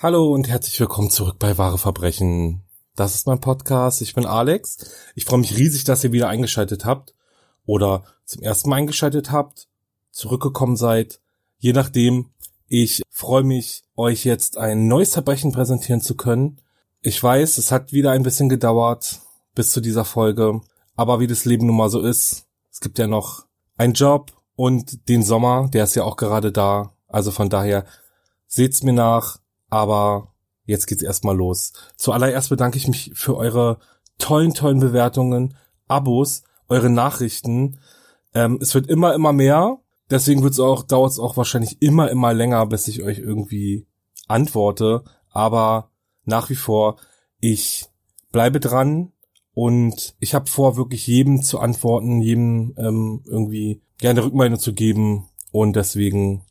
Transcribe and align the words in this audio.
Hallo 0.00 0.32
und 0.32 0.46
herzlich 0.46 0.78
willkommen 0.78 1.10
zurück 1.10 1.40
bei 1.40 1.58
Wahre 1.58 1.76
Verbrechen. 1.76 2.62
Das 2.94 3.16
ist 3.16 3.26
mein 3.26 3.40
Podcast. 3.40 4.00
Ich 4.00 4.14
bin 4.14 4.26
Alex. 4.26 4.78
Ich 5.16 5.24
freue 5.24 5.40
mich 5.40 5.56
riesig, 5.56 5.82
dass 5.82 6.04
ihr 6.04 6.12
wieder 6.12 6.28
eingeschaltet 6.28 6.84
habt 6.84 7.16
oder 7.66 8.04
zum 8.24 8.44
ersten 8.44 8.70
Mal 8.70 8.76
eingeschaltet 8.76 9.32
habt, 9.32 9.66
zurückgekommen 10.12 10.76
seid. 10.76 11.18
Je 11.58 11.72
nachdem. 11.72 12.30
Ich 12.68 13.02
freue 13.10 13.42
mich, 13.42 13.82
euch 13.96 14.24
jetzt 14.24 14.56
ein 14.56 14.86
neues 14.86 15.14
Verbrechen 15.14 15.50
präsentieren 15.50 16.00
zu 16.00 16.16
können. 16.16 16.60
Ich 17.00 17.20
weiß, 17.20 17.58
es 17.58 17.72
hat 17.72 17.92
wieder 17.92 18.12
ein 18.12 18.22
bisschen 18.22 18.48
gedauert 18.48 19.20
bis 19.56 19.70
zu 19.70 19.80
dieser 19.80 20.04
Folge. 20.04 20.60
Aber 20.94 21.18
wie 21.18 21.26
das 21.26 21.44
Leben 21.44 21.66
nun 21.66 21.76
mal 21.76 21.90
so 21.90 22.02
ist, 22.02 22.46
es 22.70 22.78
gibt 22.78 23.00
ja 23.00 23.08
noch 23.08 23.46
einen 23.76 23.94
Job 23.94 24.30
und 24.54 25.08
den 25.08 25.24
Sommer, 25.24 25.68
der 25.72 25.82
ist 25.82 25.96
ja 25.96 26.04
auch 26.04 26.16
gerade 26.16 26.52
da. 26.52 26.92
Also 27.08 27.32
von 27.32 27.50
daher 27.50 27.84
seht's 28.46 28.84
mir 28.84 28.92
nach 28.92 29.40
aber 29.68 30.34
jetzt 30.64 30.86
geht's 30.86 31.02
erstmal 31.02 31.36
los. 31.36 31.72
Zuallererst 31.96 32.50
bedanke 32.50 32.78
ich 32.78 32.88
mich 32.88 33.12
für 33.14 33.36
eure 33.36 33.78
tollen, 34.18 34.54
tollen 34.54 34.80
Bewertungen, 34.80 35.56
Abos, 35.86 36.42
eure 36.68 36.90
Nachrichten. 36.90 37.80
Ähm, 38.34 38.58
es 38.60 38.74
wird 38.74 38.88
immer, 38.88 39.14
immer 39.14 39.32
mehr. 39.32 39.78
Deswegen 40.10 40.42
wird's 40.42 40.60
auch, 40.60 40.82
dauert 40.82 41.12
es 41.12 41.18
auch 41.18 41.36
wahrscheinlich 41.36 41.80
immer, 41.80 42.10
immer 42.10 42.32
länger, 42.32 42.66
bis 42.66 42.88
ich 42.88 43.02
euch 43.02 43.18
irgendwie 43.18 43.86
antworte. 44.26 45.04
Aber 45.30 45.90
nach 46.24 46.50
wie 46.50 46.56
vor, 46.56 46.96
ich 47.40 47.86
bleibe 48.32 48.60
dran 48.60 49.12
und 49.54 50.14
ich 50.18 50.34
habe 50.34 50.48
vor, 50.48 50.76
wirklich 50.76 51.06
jedem 51.06 51.42
zu 51.42 51.58
antworten, 51.58 52.20
jedem 52.20 52.74
ähm, 52.76 53.22
irgendwie 53.26 53.82
gerne 53.98 54.24
Rückmeldung 54.24 54.58
zu 54.58 54.72
geben. 54.72 55.28
Und 55.50 55.76
deswegen 55.76 56.44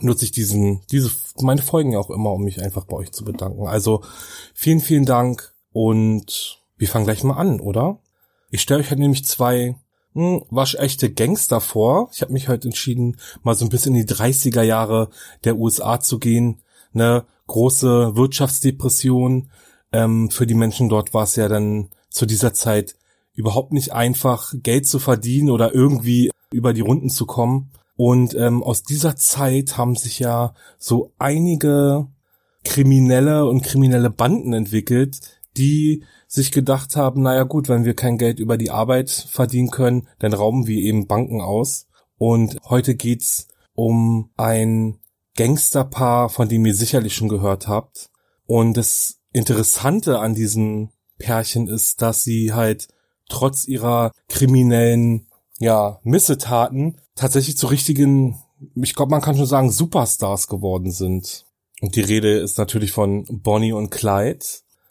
nutze 0.00 0.24
ich 0.24 0.30
diesen, 0.30 0.82
diese, 0.90 1.10
meine 1.40 1.62
Folgen 1.62 1.96
auch 1.96 2.10
immer, 2.10 2.32
um 2.32 2.42
mich 2.42 2.62
einfach 2.62 2.84
bei 2.84 2.96
euch 2.96 3.12
zu 3.12 3.24
bedanken. 3.24 3.66
Also 3.66 4.02
vielen, 4.54 4.80
vielen 4.80 5.06
Dank 5.06 5.54
und 5.72 6.62
wir 6.76 6.88
fangen 6.88 7.04
gleich 7.04 7.24
mal 7.24 7.36
an, 7.36 7.60
oder? 7.60 8.00
Ich 8.50 8.62
stelle 8.62 8.80
euch 8.80 8.90
halt 8.90 9.00
nämlich 9.00 9.24
zwei 9.24 9.76
hm, 10.14 10.44
waschechte 10.50 11.12
Gangster 11.12 11.60
vor. 11.60 12.08
Ich 12.12 12.22
habe 12.22 12.32
mich 12.32 12.48
heute 12.48 12.68
entschieden, 12.68 13.16
mal 13.42 13.54
so 13.54 13.64
ein 13.64 13.68
bisschen 13.68 13.94
in 13.94 14.06
die 14.06 14.14
30er 14.14 14.62
Jahre 14.62 15.10
der 15.44 15.56
USA 15.56 16.00
zu 16.00 16.18
gehen. 16.18 16.62
Eine 16.94 17.26
große 17.46 18.16
Wirtschaftsdepression. 18.16 19.50
Ähm, 19.92 20.30
für 20.30 20.46
die 20.46 20.54
Menschen 20.54 20.88
dort 20.88 21.14
war 21.14 21.24
es 21.24 21.36
ja 21.36 21.48
dann 21.48 21.90
zu 22.08 22.26
dieser 22.26 22.54
Zeit 22.54 22.96
überhaupt 23.34 23.72
nicht 23.72 23.92
einfach, 23.92 24.54
Geld 24.62 24.88
zu 24.88 24.98
verdienen 24.98 25.50
oder 25.50 25.74
irgendwie 25.74 26.30
über 26.50 26.72
die 26.72 26.80
Runden 26.80 27.10
zu 27.10 27.26
kommen. 27.26 27.70
Und 27.96 28.34
ähm, 28.34 28.62
aus 28.62 28.82
dieser 28.82 29.16
Zeit 29.16 29.76
haben 29.76 29.96
sich 29.96 30.18
ja 30.18 30.54
so 30.78 31.12
einige 31.18 32.08
Kriminelle 32.64 33.46
und 33.46 33.62
kriminelle 33.62 34.10
Banden 34.10 34.52
entwickelt, 34.52 35.18
die 35.56 36.04
sich 36.26 36.52
gedacht 36.52 36.96
haben, 36.96 37.22
naja 37.22 37.44
gut, 37.44 37.68
wenn 37.68 37.84
wir 37.84 37.94
kein 37.94 38.18
Geld 38.18 38.38
über 38.38 38.58
die 38.58 38.70
Arbeit 38.70 39.10
verdienen 39.10 39.70
können, 39.70 40.08
dann 40.18 40.34
rauben 40.34 40.66
wir 40.66 40.78
eben 40.78 41.06
Banken 41.06 41.40
aus. 41.40 41.86
Und 42.18 42.58
heute 42.68 42.94
geht's 42.94 43.48
um 43.74 44.30
ein 44.36 44.98
Gangsterpaar, 45.36 46.28
von 46.28 46.48
dem 46.48 46.66
ihr 46.66 46.74
sicherlich 46.74 47.14
schon 47.14 47.28
gehört 47.28 47.68
habt. 47.68 48.10
Und 48.46 48.76
das 48.76 49.20
Interessante 49.32 50.18
an 50.18 50.34
diesen 50.34 50.90
Pärchen 51.18 51.68
ist, 51.68 52.02
dass 52.02 52.22
sie 52.22 52.52
halt 52.52 52.88
trotz 53.28 53.66
ihrer 53.66 54.12
kriminellen 54.28 55.28
ja, 55.58 56.00
Missetaten 56.02 57.00
tatsächlich 57.16 57.56
zu 57.56 57.66
richtigen, 57.66 58.40
ich 58.76 58.94
glaube, 58.94 59.10
man 59.10 59.20
kann 59.20 59.36
schon 59.36 59.46
sagen, 59.46 59.72
Superstars 59.72 60.46
geworden 60.46 60.92
sind. 60.92 61.44
Und 61.80 61.96
die 61.96 62.02
Rede 62.02 62.38
ist 62.38 62.58
natürlich 62.58 62.92
von 62.92 63.24
Bonnie 63.28 63.72
und 63.72 63.90
Clyde. 63.90 64.46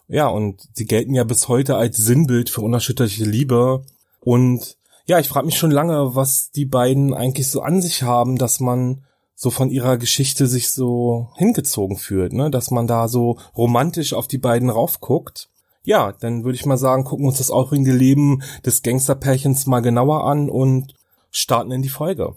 Ja, 0.08 0.28
und 0.28 0.68
sie 0.74 0.84
gelten 0.84 1.14
ja 1.14 1.24
bis 1.24 1.48
heute 1.48 1.76
als 1.76 1.96
Sinnbild 1.96 2.50
für 2.50 2.60
unerschütterliche 2.60 3.24
Liebe. 3.24 3.84
Und 4.20 4.76
ja, 5.06 5.18
ich 5.18 5.28
frage 5.28 5.46
mich 5.46 5.56
schon 5.56 5.70
lange, 5.70 6.14
was 6.14 6.50
die 6.50 6.66
beiden 6.66 7.14
eigentlich 7.14 7.48
so 7.48 7.60
an 7.62 7.80
sich 7.80 8.02
haben, 8.02 8.38
dass 8.38 8.60
man 8.60 9.04
so 9.34 9.50
von 9.50 9.70
ihrer 9.70 9.98
Geschichte 9.98 10.46
sich 10.46 10.70
so 10.70 11.28
hingezogen 11.36 11.96
fühlt, 11.96 12.32
ne? 12.32 12.50
dass 12.50 12.70
man 12.70 12.86
da 12.86 13.06
so 13.06 13.38
romantisch 13.56 14.14
auf 14.14 14.26
die 14.26 14.38
beiden 14.38 14.70
raufguckt. 14.70 15.50
Ja, 15.84 16.12
dann 16.12 16.42
würde 16.42 16.56
ich 16.56 16.66
mal 16.66 16.78
sagen, 16.78 17.04
gucken 17.04 17.26
uns 17.26 17.38
das 17.38 17.50
aufregende 17.50 17.92
Leben 17.92 18.42
des 18.64 18.82
Gangsterpärchens 18.82 19.66
mal 19.66 19.80
genauer 19.80 20.24
an 20.24 20.48
und 20.48 20.94
starten 21.36 21.70
in 21.70 21.82
die 21.82 21.88
Folge. 21.88 22.34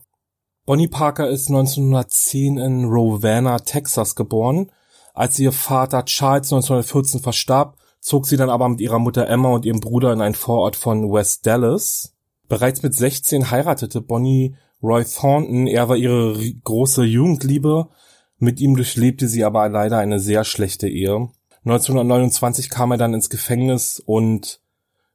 Bonnie 0.65 0.87
Parker 0.87 1.29
ist 1.29 1.49
1910 1.49 2.57
in 2.57 2.85
Ravenna, 2.85 3.59
Texas 3.59 4.15
geboren. 4.15 4.71
Als 5.13 5.39
ihr 5.39 5.51
Vater 5.51 6.05
Charles 6.05 6.53
1914 6.53 7.21
verstarb, 7.21 7.77
zog 7.99 8.27
sie 8.27 8.37
dann 8.37 8.49
aber 8.49 8.69
mit 8.69 8.81
ihrer 8.81 8.99
Mutter 8.99 9.27
Emma 9.27 9.49
und 9.49 9.65
ihrem 9.65 9.79
Bruder 9.79 10.13
in 10.13 10.21
einen 10.21 10.35
Vorort 10.35 10.75
von 10.75 11.11
West 11.11 11.45
Dallas. 11.47 12.13
Bereits 12.47 12.83
mit 12.83 12.93
16 12.93 13.51
heiratete 13.51 14.01
Bonnie 14.01 14.55
Roy 14.81 15.03
Thornton. 15.03 15.67
Er 15.67 15.89
war 15.89 15.95
ihre 15.95 16.37
große 16.63 17.03
Jugendliebe. 17.03 17.89
Mit 18.37 18.59
ihm 18.59 18.75
durchlebte 18.75 19.27
sie 19.27 19.43
aber 19.43 19.67
leider 19.69 19.97
eine 19.97 20.19
sehr 20.19 20.43
schlechte 20.43 20.87
Ehe. 20.87 21.29
1929 21.65 22.69
kam 22.69 22.91
er 22.91 22.97
dann 22.97 23.13
ins 23.13 23.29
Gefängnis 23.29 24.01
und 24.05 24.61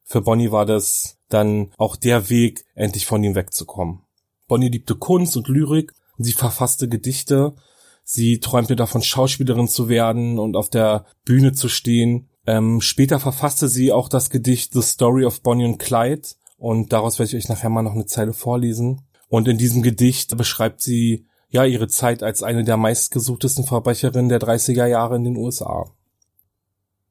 für 0.04 0.20
Bonnie 0.20 0.50
war 0.50 0.66
das 0.66 1.16
dann 1.28 1.72
auch 1.78 1.96
der 1.96 2.30
Weg, 2.30 2.64
endlich 2.74 3.06
von 3.06 3.22
ihm 3.24 3.34
wegzukommen. 3.34 4.00
Bonnie 4.46 4.68
liebte 4.68 4.94
Kunst 4.94 5.36
und 5.36 5.48
Lyrik 5.48 5.92
und 6.18 6.24
sie 6.24 6.32
verfasste 6.32 6.88
Gedichte. 6.88 7.54
Sie 8.02 8.38
träumte 8.40 8.76
davon, 8.76 9.02
Schauspielerin 9.02 9.68
zu 9.68 9.88
werden 9.88 10.38
und 10.38 10.56
auf 10.56 10.68
der 10.68 11.06
Bühne 11.24 11.52
zu 11.52 11.68
stehen. 11.68 12.28
Ähm, 12.46 12.80
später 12.80 13.18
verfasste 13.18 13.68
sie 13.68 13.92
auch 13.92 14.08
das 14.08 14.28
Gedicht 14.28 14.74
The 14.74 14.82
Story 14.82 15.24
of 15.24 15.40
Bonnie 15.40 15.64
and 15.64 15.78
Clyde 15.78 16.28
und 16.58 16.92
daraus 16.92 17.18
werde 17.18 17.30
ich 17.30 17.36
euch 17.36 17.48
nachher 17.48 17.70
mal 17.70 17.82
noch 17.82 17.92
eine 17.92 18.06
Zeile 18.06 18.32
vorlesen. 18.32 19.02
Und 19.28 19.48
in 19.48 19.58
diesem 19.58 19.82
Gedicht 19.82 20.36
beschreibt 20.36 20.80
sie 20.80 21.26
ja 21.48 21.64
ihre 21.64 21.88
Zeit 21.88 22.22
als 22.22 22.42
eine 22.42 22.64
der 22.64 22.76
meistgesuchtesten 22.76 23.64
Verbrecherinnen 23.64 24.28
der 24.28 24.40
30er 24.40 24.86
Jahre 24.86 25.16
in 25.16 25.24
den 25.24 25.36
USA. 25.36 25.86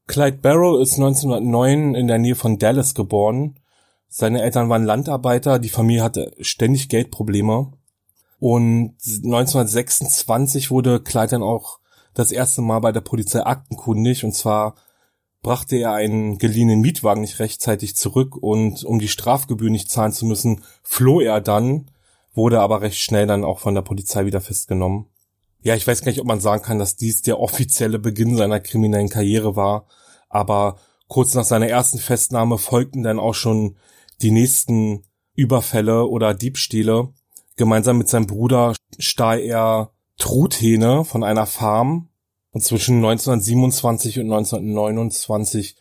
Clyde 0.06 0.38
Barrow 0.38 0.82
ist 0.82 0.96
1909 0.96 1.96
in 1.96 2.08
der 2.08 2.18
Nähe 2.18 2.36
von 2.36 2.60
Dallas 2.60 2.94
geboren. 2.94 3.60
Seine 4.16 4.44
Eltern 4.44 4.70
waren 4.70 4.84
Landarbeiter, 4.84 5.58
die 5.58 5.70
Familie 5.70 6.04
hatte 6.04 6.36
ständig 6.40 6.88
Geldprobleme. 6.88 7.72
Und 8.38 8.96
1926 9.04 10.70
wurde 10.70 11.02
Clyde 11.02 11.30
dann 11.30 11.42
auch 11.42 11.80
das 12.14 12.32
erste 12.32 12.62
Mal 12.62 12.78
bei 12.78 12.92
der 12.92 13.02
Polizei 13.02 13.44
aktenkundig 13.44 14.24
und 14.24 14.36
zwar 14.36 14.76
brachte 15.42 15.78
er 15.78 15.94
einen 15.94 16.38
geliehenen 16.38 16.82
Mietwagen 16.82 17.22
nicht 17.22 17.40
rechtzeitig 17.40 17.96
zurück 17.96 18.38
und 18.38 18.84
um 18.84 19.00
die 19.00 19.08
Strafgebühr 19.08 19.72
nicht 19.72 19.90
zahlen 19.90 20.12
zu 20.12 20.28
müssen, 20.28 20.64
floh 20.84 21.20
er 21.20 21.42
dann, 21.42 21.90
wurde 22.36 22.60
aber 22.60 22.82
recht 22.82 23.00
schnell 23.00 23.26
dann 23.26 23.44
auch 23.44 23.58
von 23.58 23.74
der 23.74 23.82
Polizei 23.82 24.28
wieder 24.28 24.42
festgenommen. 24.42 25.08
Ja, 25.64 25.74
ich 25.74 25.88
weiß 25.88 26.04
gar 26.04 26.12
nicht, 26.12 26.22
ob 26.22 26.28
man 26.28 26.40
sagen 26.40 26.62
kann, 26.62 26.78
dass 26.78 26.98
dies 26.98 27.24
der 27.24 27.40
offizielle 27.40 27.98
Beginn 27.98 28.38
seiner 28.38 28.60
kriminellen 28.60 29.10
Karriere 29.10 29.56
war, 29.56 29.88
aber 30.30 30.78
kurz 31.08 31.34
nach 31.34 31.46
seiner 31.46 31.68
ersten 31.68 31.98
Festnahme 31.98 32.60
folgten 32.60 33.02
dann 33.02 33.18
auch 33.18 33.34
schon 33.34 33.76
die 34.22 34.32
nächsten 34.32 35.04
Überfälle 35.36 36.08
oder 36.08 36.34
Diebstähle. 36.34 37.10
Gemeinsam 37.56 37.98
mit 37.98 38.10
seinem 38.10 38.28
Bruder 38.28 38.74
stahl 39.00 39.40
er 39.40 39.92
Truthähne 40.18 41.06
von 41.06 41.24
einer 41.24 41.46
Farm 41.46 42.10
und 42.52 42.62
zwischen 42.62 42.98
1927 42.98 44.20
und 44.20 44.32
1929 44.32 45.76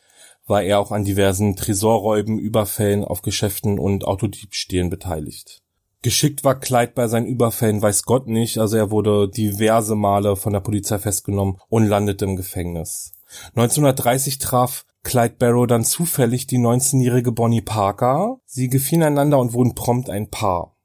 war 0.47 0.63
er 0.63 0.81
auch 0.81 0.91
an 0.91 1.05
diversen 1.05 1.55
Tresorräuben, 1.55 2.39
Überfällen 2.39 3.05
auf 3.05 3.23
Geschäften 3.23 3.79
und 3.79 4.05
Autodiebstählen 4.05 4.91
beteiligt. 4.91 5.63
Geschickt 6.03 6.43
war 6.43 6.59
Clyde 6.59 6.93
bei 6.95 7.07
seinen 7.07 7.27
Überfällen, 7.27 7.81
weiß 7.81 8.03
Gott 8.03 8.27
nicht, 8.27 8.59
also 8.59 8.77
er 8.77 8.91
wurde 8.91 9.29
diverse 9.29 9.95
Male 9.95 10.35
von 10.35 10.53
der 10.53 10.61
Polizei 10.61 10.99
festgenommen 10.99 11.59
und 11.69 11.87
landete 11.87 12.25
im 12.25 12.35
Gefängnis. 12.35 13.13
1930 13.55 14.39
traf 14.39 14.85
Clyde 15.03 15.37
Barrow 15.39 15.67
dann 15.67 15.85
zufällig 15.85 16.47
die 16.47 16.59
19-jährige 16.59 17.33
Bonnie 17.33 17.63
Parker. 17.63 18.41
Sie 18.47 18.69
gefielen 18.69 19.03
einander 19.03 19.39
und 19.39 19.53
wurden 19.53 19.75
prompt 19.75 20.09
ein 20.11 20.31
Paar. 20.31 20.77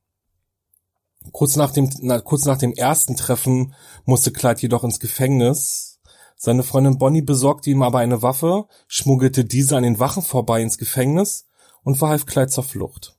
Kurz 1.32 1.56
nach 1.56 1.72
dem, 1.72 1.90
na, 2.02 2.20
kurz 2.20 2.46
nach 2.46 2.58
dem 2.58 2.74
ersten 2.74 3.16
Treffen 3.16 3.74
musste 4.06 4.32
Clyde 4.32 4.62
jedoch 4.62 4.84
ins 4.84 5.00
Gefängnis. 5.00 6.00
Seine 6.36 6.64
Freundin 6.64 6.98
Bonnie 6.98 7.22
besorgte 7.22 7.70
ihm 7.70 7.82
aber 7.82 8.00
eine 8.00 8.22
Waffe, 8.22 8.68
schmuggelte 8.88 9.46
diese 9.46 9.76
an 9.76 9.84
den 9.84 10.00
Wachen 10.00 10.24
vorbei 10.24 10.62
ins 10.62 10.78
Gefängnis 10.78 11.48
und 11.84 11.96
verhalf 11.96 12.26
Clyde 12.26 12.50
zur 12.50 12.64
Flucht. 12.64 13.18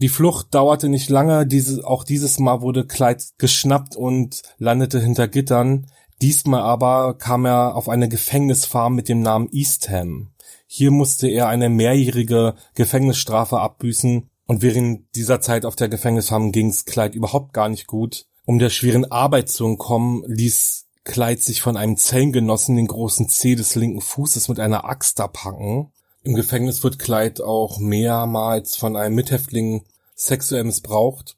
Die 0.00 0.08
Flucht 0.08 0.54
dauerte 0.54 0.88
nicht 0.88 1.08
lange, 1.08 1.46
diese, 1.46 1.84
auch 1.86 2.04
dieses 2.04 2.38
Mal 2.38 2.60
wurde 2.60 2.86
Clyde 2.86 3.24
geschnappt 3.38 3.96
und 3.96 4.42
landete 4.58 5.00
hinter 5.00 5.26
Gittern. 5.26 5.86
Diesmal 6.20 6.62
aber 6.62 7.14
kam 7.14 7.44
er 7.44 7.76
auf 7.76 7.88
eine 7.88 8.08
Gefängnisfarm 8.08 8.94
mit 8.94 9.08
dem 9.08 9.20
Namen 9.20 9.48
Eastham. 9.52 10.32
Hier 10.66 10.90
musste 10.90 11.28
er 11.28 11.48
eine 11.48 11.68
mehrjährige 11.68 12.54
Gefängnisstrafe 12.74 13.60
abbüßen 13.60 14.28
und 14.46 14.62
während 14.62 15.14
dieser 15.14 15.40
Zeit 15.40 15.64
auf 15.64 15.76
der 15.76 15.88
Gefängnisfarm 15.88 16.52
ging's 16.52 16.84
Clyde 16.84 17.16
überhaupt 17.16 17.52
gar 17.52 17.68
nicht 17.68 17.86
gut. 17.86 18.26
Um 18.44 18.58
der 18.58 18.70
schweren 18.70 19.10
Arbeit 19.10 19.48
zu 19.48 19.66
entkommen, 19.66 20.24
ließ 20.26 20.86
Clyde 21.04 21.40
sich 21.40 21.62
von 21.62 21.76
einem 21.76 21.96
Zellengenossen 21.96 22.76
den 22.76 22.86
großen 22.86 23.28
Zeh 23.28 23.54
des 23.54 23.74
linken 23.74 24.00
Fußes 24.00 24.48
mit 24.48 24.58
einer 24.58 24.84
Axt 24.84 25.20
abhacken. 25.20 25.92
Im 26.22 26.34
Gefängnis 26.34 26.82
wird 26.82 26.98
Clyde 26.98 27.46
auch 27.46 27.78
mehrmals 27.78 28.76
von 28.76 28.96
einem 28.96 29.14
Mithäftling 29.14 29.84
sexuell 30.14 30.64
missbraucht. 30.64 31.36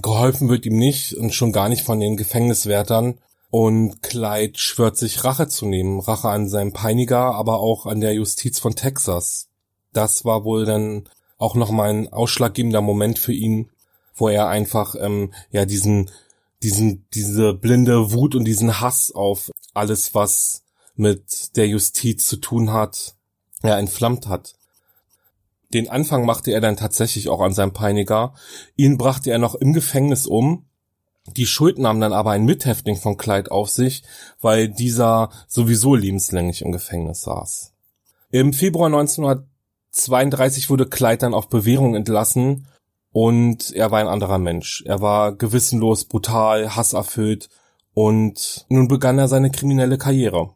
Geholfen 0.00 0.48
wird 0.48 0.66
ihm 0.66 0.76
nicht 0.76 1.14
und 1.14 1.34
schon 1.34 1.52
gar 1.52 1.68
nicht 1.68 1.82
von 1.82 2.00
den 2.00 2.16
Gefängniswärtern. 2.16 3.18
Und 3.50 4.02
Clyde 4.02 4.58
schwört 4.58 4.96
sich 4.96 5.24
Rache 5.24 5.48
zu 5.48 5.66
nehmen. 5.66 6.00
Rache 6.00 6.28
an 6.28 6.48
seinem 6.48 6.72
Peiniger, 6.72 7.34
aber 7.34 7.58
auch 7.58 7.86
an 7.86 8.00
der 8.00 8.14
Justiz 8.14 8.60
von 8.60 8.76
Texas. 8.76 9.48
Das 9.92 10.24
war 10.24 10.44
wohl 10.44 10.64
dann 10.64 11.08
auch 11.36 11.54
nochmal 11.56 11.90
ein 11.90 12.12
ausschlaggebender 12.12 12.80
Moment 12.80 13.18
für 13.18 13.32
ihn, 13.32 13.70
wo 14.14 14.28
er 14.28 14.48
einfach 14.48 14.94
ähm, 14.98 15.32
ja 15.50 15.64
diesen 15.64 16.10
diesen 16.62 17.06
diese 17.14 17.54
blinde 17.54 18.12
Wut 18.12 18.34
und 18.34 18.44
diesen 18.44 18.80
Hass 18.80 19.10
auf 19.10 19.50
alles, 19.74 20.14
was 20.14 20.62
mit 20.94 21.56
der 21.56 21.66
Justiz 21.66 22.26
zu 22.26 22.36
tun 22.36 22.72
hat, 22.72 23.16
ja 23.62 23.78
entflammt 23.78 24.28
hat. 24.28 24.54
Den 25.72 25.88
Anfang 25.88 26.24
machte 26.24 26.52
er 26.52 26.60
dann 26.60 26.76
tatsächlich 26.76 27.28
auch 27.28 27.40
an 27.40 27.54
seinem 27.54 27.72
Peiniger. 27.72 28.34
Ihn 28.76 28.98
brachte 28.98 29.30
er 29.30 29.38
noch 29.38 29.54
im 29.54 29.72
Gefängnis 29.72 30.26
um. 30.26 30.66
Die 31.26 31.46
Schuld 31.46 31.78
nahm 31.78 32.00
dann 32.00 32.12
aber 32.12 32.32
ein 32.32 32.44
Mithäftling 32.44 32.96
von 32.96 33.16
Clyde 33.16 33.50
auf 33.50 33.70
sich, 33.70 34.02
weil 34.40 34.68
dieser 34.68 35.30
sowieso 35.48 35.94
lebenslänglich 35.94 36.62
im 36.62 36.72
Gefängnis 36.72 37.22
saß. 37.22 37.72
Im 38.30 38.52
Februar 38.52 38.86
1900 38.86 39.44
32 39.92 40.70
wurde 40.70 40.86
Clyde 40.86 41.18
dann 41.18 41.34
auf 41.34 41.48
Bewährung 41.48 41.94
entlassen 41.94 42.68
und 43.12 43.72
er 43.72 43.90
war 43.90 44.00
ein 44.00 44.08
anderer 44.08 44.38
Mensch. 44.38 44.84
Er 44.86 45.00
war 45.00 45.34
gewissenlos, 45.34 46.04
brutal, 46.04 46.76
hasserfüllt 46.76 47.48
und 47.92 48.66
nun 48.68 48.88
begann 48.88 49.18
er 49.18 49.28
seine 49.28 49.50
kriminelle 49.50 49.98
Karriere. 49.98 50.54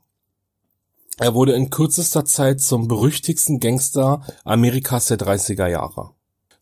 Er 1.19 1.35
wurde 1.35 1.53
in 1.53 1.71
kürzester 1.71 2.25
Zeit 2.25 2.61
zum 2.61 2.89
berüchtigsten 2.89 3.61
Gangster 3.61 4.25
Amerikas 4.45 5.07
der 5.07 5.19
30er 5.19 5.69
Jahre. 5.69 6.14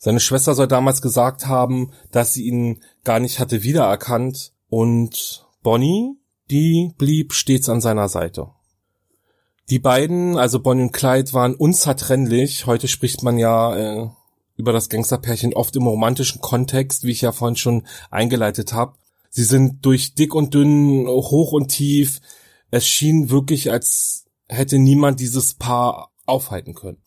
Seine 0.05 0.19
Schwester 0.19 0.57
soll 0.57 0.67
damals 0.67 1.01
gesagt 1.01 1.47
haben, 1.47 1.93
dass 2.11 2.35
sie 2.35 2.49
ihn 2.49 2.83
gar 3.05 3.21
nicht 3.21 3.39
hatte 3.39 3.63
wiedererkannt 3.63 4.53
und 4.69 5.47
Bonnie, 5.63 6.17
die 6.51 6.91
blieb 6.99 7.33
stets 7.33 7.69
an 7.69 7.81
seiner 7.81 8.09
Seite. 8.09 8.49
Die 9.71 9.79
beiden, 9.79 10.39
also 10.39 10.59
Bonnie 10.59 10.83
und 10.83 10.93
Clyde, 10.93 11.33
waren 11.35 11.55
unzertrennlich. 11.55 12.67
Heute 12.67 12.89
spricht 12.89 13.23
man 13.23 13.39
ja 13.39 13.77
äh, 13.77 14.09
über 14.57 14.73
das 14.73 14.89
Gangsterpärchen 14.89 15.55
oft 15.55 15.77
im 15.77 15.87
romantischen 15.87 16.41
Kontext, 16.41 17.05
wie 17.05 17.13
ich 17.13 17.21
ja 17.21 17.31
vorhin 17.31 17.55
schon 17.55 17.87
eingeleitet 18.11 18.73
habe. 18.73 18.95
Sie 19.31 19.45
sind 19.45 19.87
durch 19.87 20.17
dick 20.17 20.35
und 20.35 20.53
dünn, 20.53 21.07
hoch 21.07 21.53
und 21.53 21.69
tief. 21.69 22.21
Es 22.73 22.89
schien 22.89 23.31
wirklich, 23.31 23.71
als 23.71 24.25
hätte 24.49 24.81
niemand 24.81 25.21
dieses 25.21 25.55
Paar 25.55 26.11
aufhalten 26.27 26.75
können. 26.75 27.02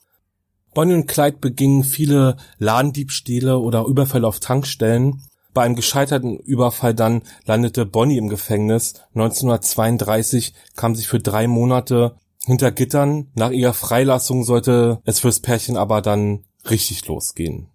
Bonnie 0.75 0.93
und 0.93 1.07
Clyde 1.07 1.37
begingen 1.39 1.85
viele 1.85 2.35
Ladendiebstähle 2.59 3.57
oder 3.57 3.85
Überfälle 3.85 4.27
auf 4.27 4.41
Tankstellen. 4.41 5.23
Bei 5.53 5.63
einem 5.63 5.77
gescheiterten 5.77 6.37
Überfall 6.37 6.93
dann 6.93 7.23
landete 7.45 7.85
Bonnie 7.85 8.17
im 8.17 8.27
Gefängnis. 8.27 8.95
1932 9.15 10.53
kam 10.75 10.93
sie 10.93 11.05
für 11.05 11.19
drei 11.19 11.47
Monate 11.47 12.17
hinter 12.45 12.73
Gittern. 12.73 13.31
Nach 13.35 13.51
ihrer 13.51 13.73
Freilassung 13.73 14.43
sollte 14.43 14.99
es 15.05 15.21
fürs 15.21 15.39
Pärchen 15.39 15.77
aber 15.77 16.01
dann 16.01 16.43
richtig 16.69 17.07
losgehen. 17.07 17.69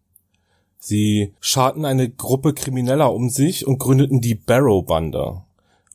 Sie 0.79 1.35
scharten 1.41 1.87
eine 1.87 2.11
Gruppe 2.11 2.53
Krimineller 2.53 3.15
um 3.15 3.31
sich 3.31 3.67
und 3.67 3.79
gründeten 3.79 4.21
die 4.21 4.35
Barrow-Bande. 4.35 5.41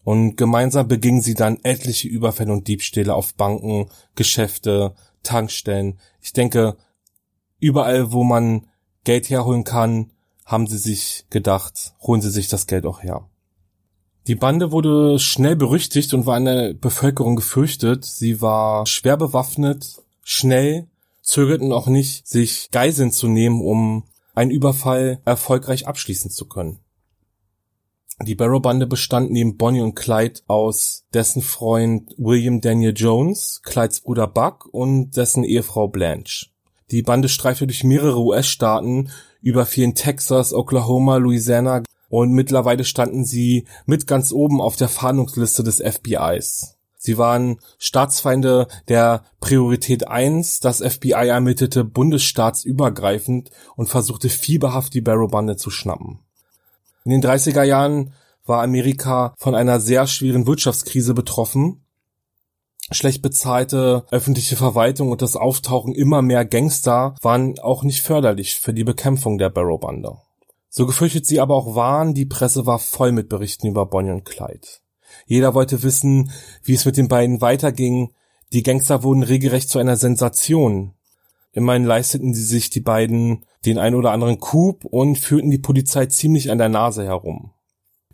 Und 0.04 0.38
gemeinsam 0.38 0.88
begingen 0.88 1.22
sie 1.22 1.36
dann 1.36 1.60
etliche 1.62 2.08
Überfälle 2.08 2.52
und 2.52 2.68
Diebstähle 2.68 3.14
auf 3.14 3.36
Banken, 3.36 3.90
Geschäfte, 4.16 4.96
Tankstellen. 5.22 6.00
Ich 6.22 6.34
denke, 6.34 6.78
überall, 7.60 8.12
wo 8.12 8.24
man 8.24 8.68
Geld 9.04 9.30
herholen 9.30 9.64
kann, 9.64 10.12
haben 10.46 10.68
sie 10.68 10.78
sich 10.78 11.26
gedacht, 11.30 11.94
holen 12.02 12.22
sie 12.22 12.30
sich 12.30 12.48
das 12.48 12.68
Geld 12.68 12.86
auch 12.86 13.02
her. 13.04 13.28
Die 14.28 14.36
Bande 14.36 14.72
wurde 14.72 15.20
schnell 15.20 15.56
berüchtigt 15.56 16.14
und 16.14 16.26
war 16.26 16.38
in 16.38 16.46
der 16.46 16.74
Bevölkerung 16.74 17.36
gefürchtet. 17.36 18.06
Sie 18.06 18.42
war 18.42 18.86
schwer 18.88 19.18
bewaffnet, 19.18 20.02
schnell, 20.24 20.88
zögerten 21.22 21.72
auch 21.72 21.88
nicht, 21.88 22.28
sich 22.28 22.70
Geiseln 22.72 23.12
zu 23.12 23.28
nehmen, 23.28 23.62
um 23.62 24.06
einen 24.34 24.52
Überfall 24.52 25.20
erfolgreich 25.26 25.88
abschließen 25.88 26.32
zu 26.32 26.48
können. 26.48 26.80
Die 28.24 28.36
Barrow-Bande 28.36 28.88
bestand 28.88 29.32
neben 29.32 29.58
Bonnie 29.58 29.82
und 29.82 29.96
Clyde 29.96 30.42
aus 30.48 31.06
dessen 31.14 31.42
Freund 31.42 32.14
William 32.18 32.62
Daniel 32.62 32.94
Jones, 32.96 33.62
Clydes 33.64 34.02
Bruder 34.02 34.28
Buck 34.28 34.70
und 34.72 35.18
dessen 35.18 35.44
Ehefrau 35.44 35.88
Blanche. 35.88 36.48
Die 36.92 37.02
Bande 37.02 37.30
streifte 37.30 37.68
durch 37.68 37.84
mehrere 37.84 38.20
US-Staaten, 38.20 39.10
überfielen 39.42 39.96
Texas, 39.96 40.54
Oklahoma, 40.54 41.18
Louisiana, 41.18 41.84
und 42.10 42.32
mittlerweile 42.32 42.84
standen 42.84 43.26
sie 43.26 43.66
mit 43.86 44.08
ganz 44.08 44.32
oben 44.32 44.62
auf 44.62 44.76
der 44.76 44.88
Fahndungsliste 44.88 45.64
des 45.64 45.82
FBIs. 45.82 46.76
Sie 46.98 47.18
waren 47.18 47.60
Staatsfeinde 47.78 48.68
der 48.88 49.24
Priorität 49.40 50.08
1. 50.08 50.60
Das 50.60 50.80
FBI 50.80 51.28
ermittelte 51.28 51.84
bundesstaatsübergreifend 51.84 53.52
und 53.76 53.90
versuchte 53.90 54.30
fieberhaft 54.30 54.94
die 54.94 55.02
Barrow-Bande 55.02 55.56
zu 55.56 55.70
schnappen. 55.70 56.20
In 57.04 57.12
den 57.12 57.24
30er 57.24 57.64
Jahren 57.64 58.14
war 58.46 58.64
Amerika 58.64 59.36
von 59.38 59.54
einer 59.54 59.80
sehr 59.80 60.08
schweren 60.08 60.48
Wirtschaftskrise 60.48 61.14
betroffen. 61.14 61.85
Schlecht 62.92 63.24
bezahlte 63.24 64.06
öffentliche 64.12 64.56
Verwaltung 64.56 65.10
und 65.10 65.22
das 65.22 65.36
Auftauchen 65.36 65.96
immer 65.96 66.22
mehr 66.22 66.46
Gangster 66.46 67.16
waren 67.22 67.58
auch 67.60 67.84
nicht 67.84 68.02
förderlich 68.02 68.56
für 68.56 68.74
die 68.74 68.84
Bekämpfung 68.84 69.40
der 69.40 69.50
Barrow-Bande. 69.50 70.18
So 70.70 70.86
gefürchtet 70.86 71.26
sie 71.26 71.40
aber 71.40 71.56
auch 71.56 71.76
waren, 71.76 72.14
die 72.14 72.26
Presse 72.26 72.66
war 72.66 72.80
voll 72.80 73.12
mit 73.12 73.28
Berichten 73.28 73.68
über 73.68 73.86
Bonnie 73.86 74.12
und 74.12 74.26
Clyde. 74.26 74.68
Jeder 75.26 75.54
wollte 75.54 75.82
wissen, 75.82 76.32
wie 76.64 76.74
es 76.74 76.86
mit 76.86 76.98
den 76.98 77.08
beiden 77.08 77.42
weiterging. 77.42 78.14
Die 78.54 78.62
Gangster 78.62 79.02
wurden 79.02 79.24
regelrecht 79.24 79.70
zu 79.70 79.80
einer 79.80 79.96
Sensation. 79.96 80.94
Immerhin 81.54 81.86
leisteten 81.86 82.34
sie 82.34 82.44
sich 82.44 82.70
die 82.70 82.82
beiden 82.82 83.46
den 83.66 83.80
ein 83.80 83.96
oder 83.96 84.12
anderen 84.12 84.40
Coup 84.40 84.84
und 84.86 85.18
führten 85.18 85.50
die 85.50 85.58
Polizei 85.58 86.06
ziemlich 86.06 86.52
an 86.52 86.58
der 86.58 86.70
Nase 86.70 87.04
herum. 87.06 87.54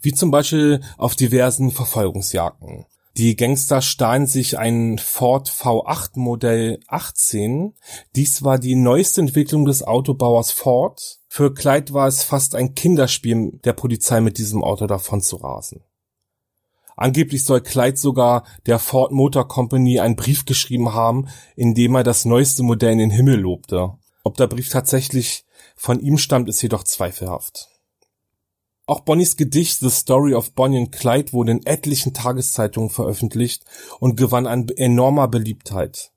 wie 0.02 0.14
zum 0.14 0.32
Beispiel 0.32 0.82
auf 0.98 1.16
diversen 1.16 1.72
Verfolgungsjagden. 1.72 2.86
Die 3.18 3.36
Gangster 3.36 3.82
stahlen 3.82 4.26
sich 4.26 4.58
ein 4.58 4.98
Ford 4.98 5.50
V8 5.50 6.12
Modell 6.16 6.80
18. 6.88 7.74
Dies 8.16 8.44
war 8.44 8.58
die 8.58 8.76
neueste 8.76 9.20
Entwicklung 9.20 9.66
des 9.66 9.84
Autobauers 9.84 10.52
Ford. 10.52 11.20
Für 11.28 11.54
Clyde 11.54 11.94
war 11.94 12.08
es 12.08 12.24
fast 12.24 12.56
ein 12.56 12.74
Kinderspiel 12.74 13.60
der 13.66 13.74
Polizei 13.74 14.22
mit 14.22 14.38
diesem 14.38 14.64
Auto 14.64 14.88
davon 14.88 15.22
zu 15.22 15.36
rasen. 15.38 15.84
Angeblich 16.96 17.44
soll 17.44 17.62
Clyde 17.62 17.98
sogar 17.98 18.46
der 18.66 18.80
Ford 18.80 19.12
Motor 19.12 19.48
Company 19.48 20.00
einen 20.00 20.16
Brief 20.16 20.46
geschrieben 20.46 20.94
haben, 20.94 21.28
in 21.56 21.74
dem 21.74 21.96
er 21.96 22.04
das 22.04 22.26
neueste 22.26 22.64
Modell 22.64 22.94
in 22.94 23.00
den 23.00 23.12
Himmel 23.12 23.40
lobte. 23.40 23.92
Ob 24.24 24.38
der 24.38 24.48
Brief 24.48 24.70
tatsächlich 24.70 25.46
von 25.76 26.00
ihm 26.00 26.18
stammt, 26.18 26.48
ist 26.48 26.62
jedoch 26.62 26.84
zweifelhaft. 26.84 27.70
Auch 28.88 29.02
Bonnies 29.02 29.38
Gedicht 29.38 29.80
The 29.80 29.90
Story 29.90 30.34
of 30.34 30.54
Bonnie 30.54 30.80
and 30.80 30.92
Clyde 30.92 31.34
wurde 31.34 31.52
in 31.52 31.66
etlichen 31.66 32.14
Tageszeitungen 32.14 32.90
veröffentlicht 32.90 33.64
und 34.00 34.18
gewann 34.18 34.48
an 34.48 34.68
enormer 34.70 35.28
Beliebtheit. 35.28 36.12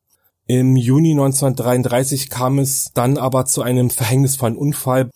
Im 0.46 0.76
Juni 0.76 1.12
1933 1.12 2.30
kam 2.30 2.58
es 2.58 2.90
dann 2.94 3.16
aber 3.16 3.46
zu 3.46 3.62
einem 3.62 3.90
verhängnisvollen 3.90 4.56
Unfall. 4.56 5.10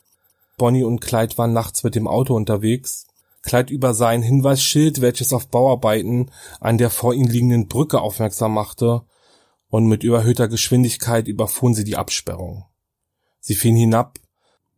Bonnie 0.56 0.84
und 0.84 1.00
Clyde 1.00 1.36
waren 1.36 1.52
nachts 1.52 1.84
mit 1.84 1.94
dem 1.94 2.06
Auto 2.06 2.34
unterwegs. 2.34 3.06
Clyde 3.42 3.72
übersah 3.72 4.08
ein 4.08 4.22
Hinweisschild, 4.22 5.00
welches 5.00 5.32
auf 5.32 5.48
Bauarbeiten 5.48 6.30
an 6.60 6.78
der 6.78 6.90
vor 6.90 7.14
ihnen 7.14 7.30
liegenden 7.30 7.68
Brücke 7.68 8.00
aufmerksam 8.00 8.54
machte, 8.54 9.02
und 9.70 9.86
mit 9.86 10.02
überhöhter 10.02 10.48
Geschwindigkeit 10.48 11.28
überfuhren 11.28 11.74
sie 11.74 11.84
die 11.84 11.96
Absperrung. 11.96 12.64
Sie 13.40 13.54
fielen 13.54 13.76
hinab, 13.76 14.18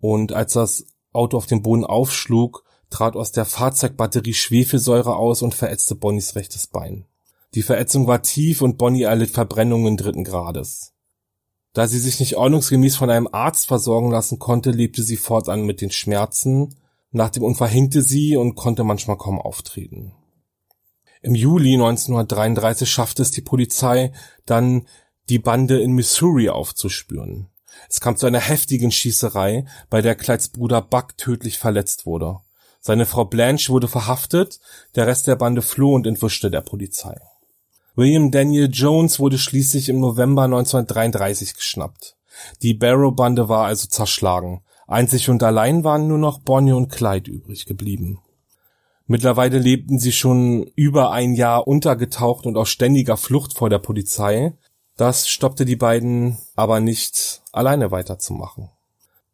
und 0.01 0.33
als 0.33 0.55
das 0.55 0.85
Auto 1.13 1.37
auf 1.37 1.47
den 1.47 1.63
Boden 1.63 1.85
aufschlug, 1.85 2.65
trat 2.91 3.17
aus 3.17 3.33
der 3.33 3.45
Fahrzeugbatterie 3.45 4.35
Schwefelsäure 4.35 5.17
aus 5.17 5.43
und 5.43 5.55
verätzte 5.55 5.95
Bonnies 5.95 6.35
rechtes 6.35 6.67
Bein. 6.67 7.07
Die 7.55 7.63
Verätzung 7.63 8.07
war 8.07 8.23
tief 8.23 8.63
und 8.63 8.79
Bonnie 8.79 9.03
erlitt 9.03 9.31
Verbrennungen 9.31 9.97
dritten 9.97 10.25
Grades. 10.25 10.93
Da 11.73 11.87
sie 11.87 11.99
sich 11.99 12.19
nicht 12.21 12.37
ordnungsgemäß 12.37 12.97
von 12.97 13.11
einem 13.11 13.29
Arzt 13.31 13.67
versorgen 13.67 14.11
lassen 14.11 14.39
konnte, 14.39 14.71
lebte 14.71 15.03
sie 15.03 15.17
fortan 15.17 15.63
mit 15.63 15.81
den 15.81 15.91
Schmerzen. 15.91 16.77
Nach 17.13 17.31
dem 17.31 17.45
Unfall 17.45 17.69
hinkte 17.69 18.03
sie 18.03 18.37
und 18.37 18.55
konnte 18.55 18.85
manchmal 18.85 19.17
kaum 19.17 19.41
auftreten. 19.41 20.13
Im 21.23 21.35
Juli 21.35 21.75
1933 21.75 22.89
schaffte 22.89 23.23
es 23.23 23.31
die 23.31 23.43
Polizei 23.43 24.13
dann, 24.47 24.87
die 25.29 25.39
Bande 25.39 25.81
in 25.81 25.93
Missouri 25.93 26.49
aufzuspüren. 26.49 27.49
Es 27.89 28.01
kam 28.01 28.17
zu 28.17 28.27
einer 28.27 28.41
heftigen 28.41 28.91
Schießerei, 28.91 29.65
bei 29.89 30.03
der 30.03 30.15
Clydes 30.15 30.49
Bruder 30.49 30.83
Buck 30.83 31.17
tödlich 31.17 31.59
verletzt 31.59 32.07
wurde. 32.07 32.39
Seine 32.81 33.07
Frau 33.07 33.25
Blanche 33.25 33.73
wurde 33.73 33.89
verhaftet, 33.89 34.59
der 34.95 35.07
Rest 35.07 35.27
der 35.27 35.37
Bande 35.37 35.63
floh 35.63 35.95
und 35.95 36.07
entwischte 36.07 36.51
der 36.51 36.63
Polizei. 36.63 37.21
William 37.95 38.31
Daniel 38.31 38.71
Jones 38.73 39.19
wurde 39.19 39.37
schließlich 39.37 39.89
im 39.89 40.01
November 40.01 40.45
1933 40.45 41.55
geschnappt. 41.55 42.17
Die 42.63 42.75
Barrow-Bande 42.75 43.49
war 43.49 43.67
also 43.67 43.89
zerschlagen. 43.89 44.63
Einzig 44.87 45.29
und 45.29 45.43
allein 45.43 45.85
waren 45.85 46.09
nur 46.09 46.19
noch 46.19 46.41
Bonnie 46.41 46.73
und 46.73 46.89
Clyde 46.89 47.31
übrig 47.31 47.67
geblieben. 47.67 48.21
Mittlerweile 49.07 49.59
lebten 49.59 49.99
sie 49.99 50.13
schon 50.13 50.71
über 50.77 51.11
ein 51.11 51.35
Jahr 51.35 51.67
untergetaucht 51.67 52.47
und 52.47 52.57
aus 52.57 52.71
ständiger 52.71 53.17
Flucht 53.17 53.53
vor 53.53 53.69
der 53.69 53.81
Polizei. 53.81 54.53
Das 54.97 55.29
stoppte 55.29 55.65
die 55.65 55.77
beiden 55.77 56.39
aber 56.55 56.81
nicht, 56.81 57.40
alleine 57.53 57.91
weiterzumachen. 57.91 58.71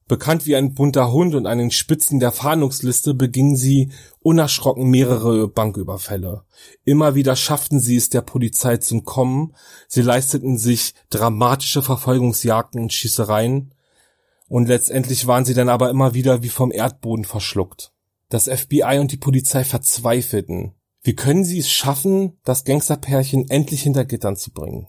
Bekannt 0.09 0.47
wie 0.47 0.55
ein 0.55 0.73
bunter 0.75 1.11
Hund 1.11 1.35
und 1.35 1.47
an 1.47 1.59
den 1.59 1.73
Spitzen 1.73 2.21
der 2.21 2.31
Fahndungsliste 2.31 3.13
begingen 3.13 3.57
sie 3.57 3.91
unerschrocken 4.21 4.89
mehrere 4.89 5.49
Banküberfälle. 5.49 6.45
Immer 6.85 7.17
wieder 7.17 7.35
schafften 7.35 7.81
sie 7.81 7.97
es 7.97 8.09
der 8.09 8.21
Polizei 8.21 8.77
zu 8.77 8.97
entkommen, 8.97 9.57
sie 9.89 10.03
leisteten 10.03 10.59
sich 10.59 10.95
dramatische 11.11 11.83
Verfolgungsjagden 11.83 12.83
und 12.83 12.93
Schießereien, 12.93 13.73
und 14.49 14.69
letztendlich 14.69 15.27
waren 15.27 15.45
sie 15.45 15.55
dann 15.55 15.69
aber 15.69 15.91
immer 15.91 16.15
wieder 16.15 16.45
wie 16.45 16.51
vom 16.51 16.71
Erdboden 16.71 17.25
verschluckt. 17.25 17.93
Das 18.29 18.45
FBI 18.45 18.99
und 19.01 19.11
die 19.11 19.17
Polizei 19.17 19.65
verzweifelten. 19.65 20.75
Wie 21.03 21.17
können 21.17 21.45
sie 21.45 21.59
es 21.59 21.71
schaffen, 21.71 22.39
das 22.45 22.65
Gangsterpärchen 22.65 23.49
endlich 23.51 23.83
hinter 23.83 24.05
Gittern 24.05 24.37
zu 24.37 24.53
bringen? 24.53 24.87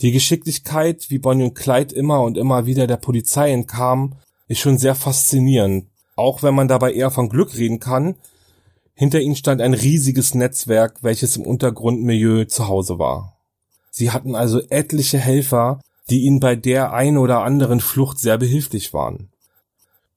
Die 0.00 0.12
Geschicklichkeit, 0.12 1.10
wie 1.10 1.18
Bonnie 1.18 1.44
und 1.44 1.54
Clyde 1.54 1.94
immer 1.94 2.22
und 2.22 2.38
immer 2.38 2.64
wieder 2.64 2.86
der 2.86 2.96
Polizei 2.96 3.52
entkamen, 3.52 4.16
ist 4.48 4.60
schon 4.60 4.78
sehr 4.78 4.94
faszinierend. 4.94 5.88
Auch 6.16 6.42
wenn 6.42 6.54
man 6.54 6.68
dabei 6.68 6.92
eher 6.92 7.10
von 7.10 7.28
Glück 7.28 7.56
reden 7.56 7.80
kann. 7.80 8.16
Hinter 8.94 9.20
ihnen 9.20 9.36
stand 9.36 9.60
ein 9.60 9.74
riesiges 9.74 10.34
Netzwerk, 10.34 11.02
welches 11.02 11.36
im 11.36 11.46
Untergrundmilieu 11.46 12.44
zu 12.44 12.68
Hause 12.68 12.98
war. 12.98 13.36
Sie 13.90 14.10
hatten 14.10 14.34
also 14.34 14.60
etliche 14.70 15.18
Helfer, 15.18 15.80
die 16.08 16.22
ihnen 16.22 16.40
bei 16.40 16.56
der 16.56 16.92
ein 16.92 17.18
oder 17.18 17.42
anderen 17.42 17.80
Flucht 17.80 18.18
sehr 18.18 18.38
behilflich 18.38 18.94
waren. 18.94 19.30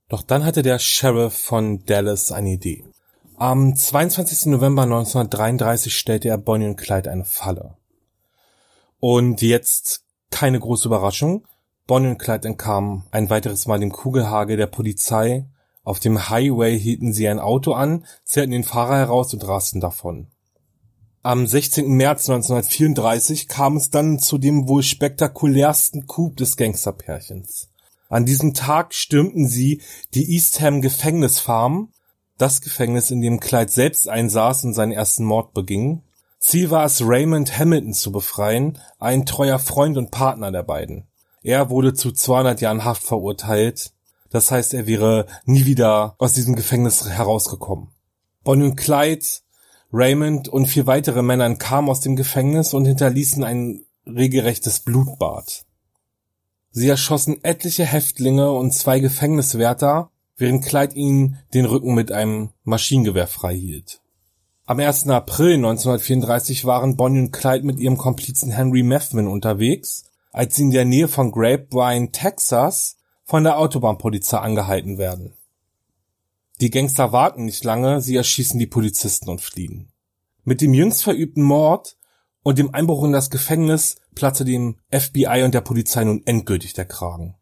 Doch 0.10 0.22
dann 0.22 0.46
hatte 0.46 0.62
der 0.62 0.80
Sheriff 0.80 1.34
von 1.34 1.86
Dallas 1.86 2.32
eine 2.32 2.54
Idee. 2.54 2.84
Am 3.36 3.76
22. 3.76 4.48
November 4.48 4.84
1933 4.84 5.94
stellte 5.94 6.30
er 6.30 6.38
Bonnie 6.38 6.68
und 6.68 6.78
Clyde 6.78 7.12
eine 7.12 7.26
Falle. 7.26 7.76
Und 9.06 9.42
jetzt 9.42 10.06
keine 10.32 10.62
große 10.62 10.88
Überraschung. 10.88 11.46
Bonnie 11.88 12.08
und 12.08 12.20
Clyde 12.20 12.48
entkamen 12.48 13.04
ein 13.12 13.30
weiteres 13.30 13.66
Mal 13.66 13.78
dem 13.78 13.92
Kugelhagel 13.92 14.56
der 14.56 14.68
Polizei. 14.68 15.46
Auf 15.84 16.00
dem 16.00 16.30
Highway 16.30 16.80
hielten 16.80 17.12
sie 17.12 17.28
ein 17.28 17.40
Auto 17.40 17.74
an, 17.74 18.06
zerrten 18.24 18.52
den 18.52 18.64
Fahrer 18.64 18.96
heraus 18.96 19.34
und 19.34 19.46
rasten 19.46 19.82
davon. 19.82 20.28
Am 21.22 21.46
16. 21.46 21.86
März 21.90 22.30
1934 22.30 23.50
kam 23.50 23.76
es 23.76 23.90
dann 23.90 24.20
zu 24.20 24.38
dem 24.38 24.70
wohl 24.70 24.84
spektakulärsten 24.84 26.08
Coup 26.08 26.34
des 26.38 26.56
Gangsterpärchens. 26.56 27.68
An 28.08 28.26
diesem 28.26 28.54
Tag 28.54 28.94
stürmten 28.94 29.50
sie 29.50 29.82
die 30.14 30.32
Eastham 30.34 30.80
Gefängnisfarm, 30.80 31.92
das 32.38 32.62
Gefängnis, 32.62 33.12
in 33.12 33.20
dem 33.20 33.42
Clyde 33.42 33.70
selbst 33.70 34.08
einsaß 34.08 34.64
und 34.64 34.74
seinen 34.74 34.94
ersten 34.94 35.26
Mord 35.26 35.54
beging. 35.54 36.04
Ziel 36.44 36.72
war 36.72 36.84
es, 36.84 37.02
Raymond 37.02 37.58
Hamilton 37.58 37.94
zu 37.94 38.12
befreien, 38.12 38.78
ein 39.00 39.26
treuer 39.26 39.60
Freund 39.60 39.98
und 39.98 40.12
Partner 40.12 40.52
der 40.52 40.64
beiden. 40.64 41.08
Er 41.42 41.70
wurde 41.70 41.94
zu 41.94 42.12
200 42.12 42.60
Jahren 42.60 42.84
Haft 42.84 43.04
verurteilt. 43.04 43.94
Das 44.30 44.52
heißt, 44.52 44.74
er 44.74 44.86
wäre 44.86 45.26
nie 45.46 45.64
wieder 45.64 46.16
aus 46.18 46.34
diesem 46.34 46.58
Gefängnis 46.58 47.08
herausgekommen. 47.08 47.92
Bonnie 48.44 48.66
und 48.66 48.76
Clyde, 48.76 49.26
Raymond 49.94 50.50
und 50.50 50.66
vier 50.66 50.86
weitere 50.86 51.22
Männer 51.22 51.56
kamen 51.56 51.90
aus 51.90 52.02
dem 52.02 52.18
Gefängnis 52.18 52.74
und 52.74 52.86
hinterließen 52.86 53.42
ein 53.46 53.86
regelrechtes 54.06 54.82
Blutbad. 54.82 55.66
Sie 56.72 56.90
erschossen 56.90 57.42
etliche 57.44 57.86
Häftlinge 57.86 58.52
und 58.52 58.74
zwei 58.74 59.00
Gefängniswärter, 59.00 60.12
während 60.36 60.66
Clyde 60.66 60.96
ihnen 60.96 61.40
den 61.54 61.66
Rücken 61.66 61.94
mit 61.94 62.12
einem 62.12 62.50
Maschinengewehr 62.66 63.28
freihielt. 63.28 64.03
Am 64.66 64.80
1. 64.80 65.10
April 65.10 65.56
1934 65.56 66.64
waren 66.64 66.96
Bonnie 66.96 67.20
und 67.20 67.32
Clyde 67.32 67.66
mit 67.66 67.82
ihrem 67.82 67.98
Komplizen 67.98 68.50
Henry 68.50 68.82
Methvin 68.82 69.28
unterwegs, 69.28 70.06
als 70.32 70.56
sie 70.56 70.62
in 70.62 70.72
der 70.72 70.86
Nähe 70.86 71.10
von 71.10 71.34
Grapevine, 71.34 72.12
Texas, 72.12 72.96
von 73.26 73.44
der 73.44 73.60
Autobahnpolizei 73.60 74.38
angehalten 74.38 74.98
werden. 74.98 75.34
Die 76.62 76.70
Gangster 76.70 77.12
warten 77.12 77.44
nicht 77.44 77.66
lange, 77.66 78.00
sie 78.00 78.16
erschießen 78.16 78.58
die 78.58 78.66
Polizisten 78.66 79.30
und 79.30 79.42
fliehen. 79.42 79.92
Mit 80.46 80.62
dem 80.62 80.74
jüngst 80.74 81.04
verübten 81.04 81.44
Mord 81.44 81.98
und 82.42 82.58
dem 82.58 82.74
Einbruch 82.74 83.04
in 83.04 83.12
das 83.12 83.30
Gefängnis 83.30 83.98
platzte 84.16 84.46
dem 84.46 84.78
FBI 84.92 85.44
und 85.44 85.54
der 85.54 85.60
Polizei 85.60 86.06
nun 86.06 86.22
endgültig 86.26 86.72
der 86.72 86.86
Kragen. 86.86 87.36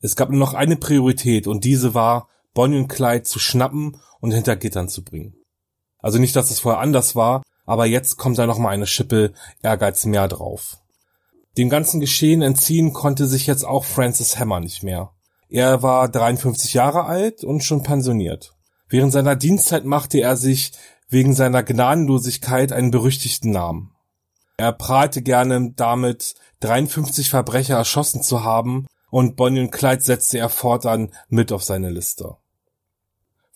Es 0.00 0.16
gab 0.16 0.30
nur 0.30 0.40
noch 0.40 0.54
eine 0.54 0.74
Priorität 0.74 1.46
und 1.46 1.62
diese 1.62 1.94
war, 1.94 2.28
Bonnie 2.52 2.78
und 2.78 2.88
Clyde 2.88 3.22
zu 3.22 3.38
schnappen 3.38 4.00
und 4.18 4.32
hinter 4.32 4.56
Gittern 4.56 4.88
zu 4.88 5.04
bringen. 5.04 5.36
Also 5.98 6.18
nicht, 6.18 6.36
dass 6.36 6.50
es 6.50 6.60
vorher 6.60 6.80
anders 6.80 7.16
war, 7.16 7.42
aber 7.66 7.86
jetzt 7.86 8.16
kommt 8.16 8.38
da 8.38 8.46
noch 8.46 8.58
mal 8.58 8.70
eine 8.70 8.86
Schippe 8.86 9.32
Ehrgeiz 9.62 10.04
mehr 10.04 10.28
drauf. 10.28 10.78
Dem 11.56 11.68
ganzen 11.68 12.00
Geschehen 12.00 12.40
entziehen 12.40 12.92
konnte 12.92 13.26
sich 13.26 13.46
jetzt 13.46 13.64
auch 13.64 13.84
Francis 13.84 14.38
Hammer 14.38 14.60
nicht 14.60 14.82
mehr. 14.82 15.10
Er 15.48 15.82
war 15.82 16.08
53 16.08 16.74
Jahre 16.74 17.04
alt 17.04 17.42
und 17.42 17.64
schon 17.64 17.82
pensioniert. 17.82 18.54
Während 18.88 19.12
seiner 19.12 19.36
Dienstzeit 19.36 19.84
machte 19.84 20.18
er 20.18 20.36
sich 20.36 20.72
wegen 21.08 21.34
seiner 21.34 21.62
Gnadenlosigkeit 21.62 22.72
einen 22.72 22.90
berüchtigten 22.90 23.50
Namen. 23.50 23.92
Er 24.56 24.72
prahlte 24.72 25.22
gerne 25.22 25.72
damit, 25.74 26.34
53 26.60 27.30
Verbrecher 27.30 27.76
erschossen 27.76 28.22
zu 28.22 28.44
haben, 28.44 28.86
und 29.10 29.36
Bonnie 29.36 29.60
und 29.60 29.70
Clyde 29.70 30.02
setzte 30.02 30.38
er 30.38 30.50
fortan 30.50 31.12
mit 31.28 31.50
auf 31.52 31.64
seine 31.64 31.90
Liste. 31.90 32.36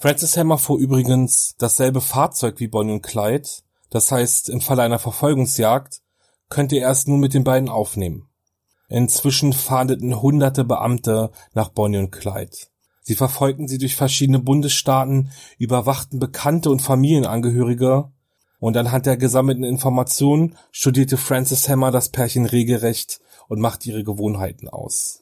Francis 0.03 0.37
Hammer 0.37 0.59
fuhr 0.59 0.81
übrigens 0.81 1.55
dasselbe 1.59 2.01
Fahrzeug 2.01 2.59
wie 2.59 2.67
Bonnie 2.67 2.95
und 2.95 3.03
Clyde, 3.03 3.49
das 3.89 4.11
heißt, 4.11 4.49
im 4.49 4.61
Falle 4.61 4.83
einer 4.83 4.99
Verfolgungsjagd 4.99 6.03
könnte 6.49 6.75
er 6.79 6.91
es 6.91 7.07
nun 7.07 7.21
mit 7.21 7.35
den 7.35 7.45
beiden 7.45 7.69
aufnehmen. 7.69 8.29
Inzwischen 8.89 9.53
fahndeten 9.53 10.21
hunderte 10.21 10.65
Beamte 10.65 11.31
nach 11.55 11.69
Bonnie 11.69 11.99
und 11.99 12.11
Clyde. 12.11 12.57
Sie 13.03 13.15
verfolgten 13.15 13.69
sie 13.69 13.79
durch 13.79 13.95
verschiedene 13.95 14.41
Bundesstaaten, 14.41 15.31
überwachten 15.57 16.19
Bekannte 16.19 16.71
und 16.71 16.83
Familienangehörige 16.83 18.11
und 18.59 18.77
anhand 18.77 19.07
der 19.07 19.17
gesammelten 19.17 19.63
Informationen 19.63 20.57
studierte 20.73 21.17
Francis 21.17 21.69
Hammer 21.69 21.93
das 21.93 22.09
Pärchen 22.09 22.47
regelrecht 22.47 23.21
und 23.47 23.61
machte 23.61 23.89
ihre 23.89 24.03
Gewohnheiten 24.03 24.69
aus. 24.69 25.22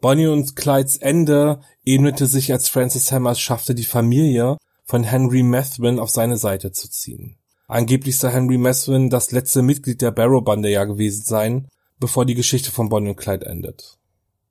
Bonnie 0.00 0.28
und 0.28 0.54
Clydes 0.54 0.96
Ende 0.96 1.60
ebnete 1.84 2.26
sich, 2.26 2.52
als 2.52 2.68
Francis 2.68 3.10
Hammer 3.10 3.32
es 3.32 3.40
schaffte, 3.40 3.74
die 3.74 3.84
Familie 3.84 4.56
von 4.84 5.02
Henry 5.02 5.42
Methvin 5.42 5.98
auf 5.98 6.10
seine 6.10 6.36
Seite 6.36 6.70
zu 6.70 6.88
ziehen. 6.88 7.36
Angeblich 7.66 8.18
sei 8.18 8.30
Henry 8.30 8.58
Methvin 8.58 9.10
das 9.10 9.32
letzte 9.32 9.60
Mitglied 9.60 10.00
der 10.00 10.12
Barrow-Bande 10.12 10.70
ja 10.70 10.84
gewesen 10.84 11.24
sein, 11.24 11.68
bevor 11.98 12.24
die 12.24 12.36
Geschichte 12.36 12.70
von 12.70 12.88
Bonnie 12.88 13.10
und 13.10 13.16
Clyde 13.16 13.46
endet. 13.46 13.98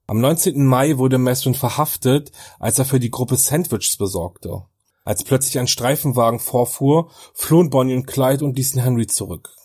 Am 0.10 0.22
19. 0.22 0.66
Mai 0.66 0.98
wurde 0.98 1.18
Messwin 1.18 1.54
verhaftet, 1.54 2.32
als 2.60 2.80
er 2.80 2.86
für 2.86 3.00
die 3.00 3.12
Gruppe 3.12 3.36
Sandwiches 3.36 3.98
besorgte. 3.98 4.64
Als 5.04 5.24
plötzlich 5.24 5.60
ein 5.60 5.68
Streifenwagen 5.68 6.40
vorfuhr, 6.40 7.10
flohen 7.34 7.70
Bonnie 7.70 7.96
und 7.96 8.08
Clyde 8.08 8.46
und 8.46 8.58
ließen 8.58 8.82
Henry 8.82 9.08
zurück. 9.08 9.57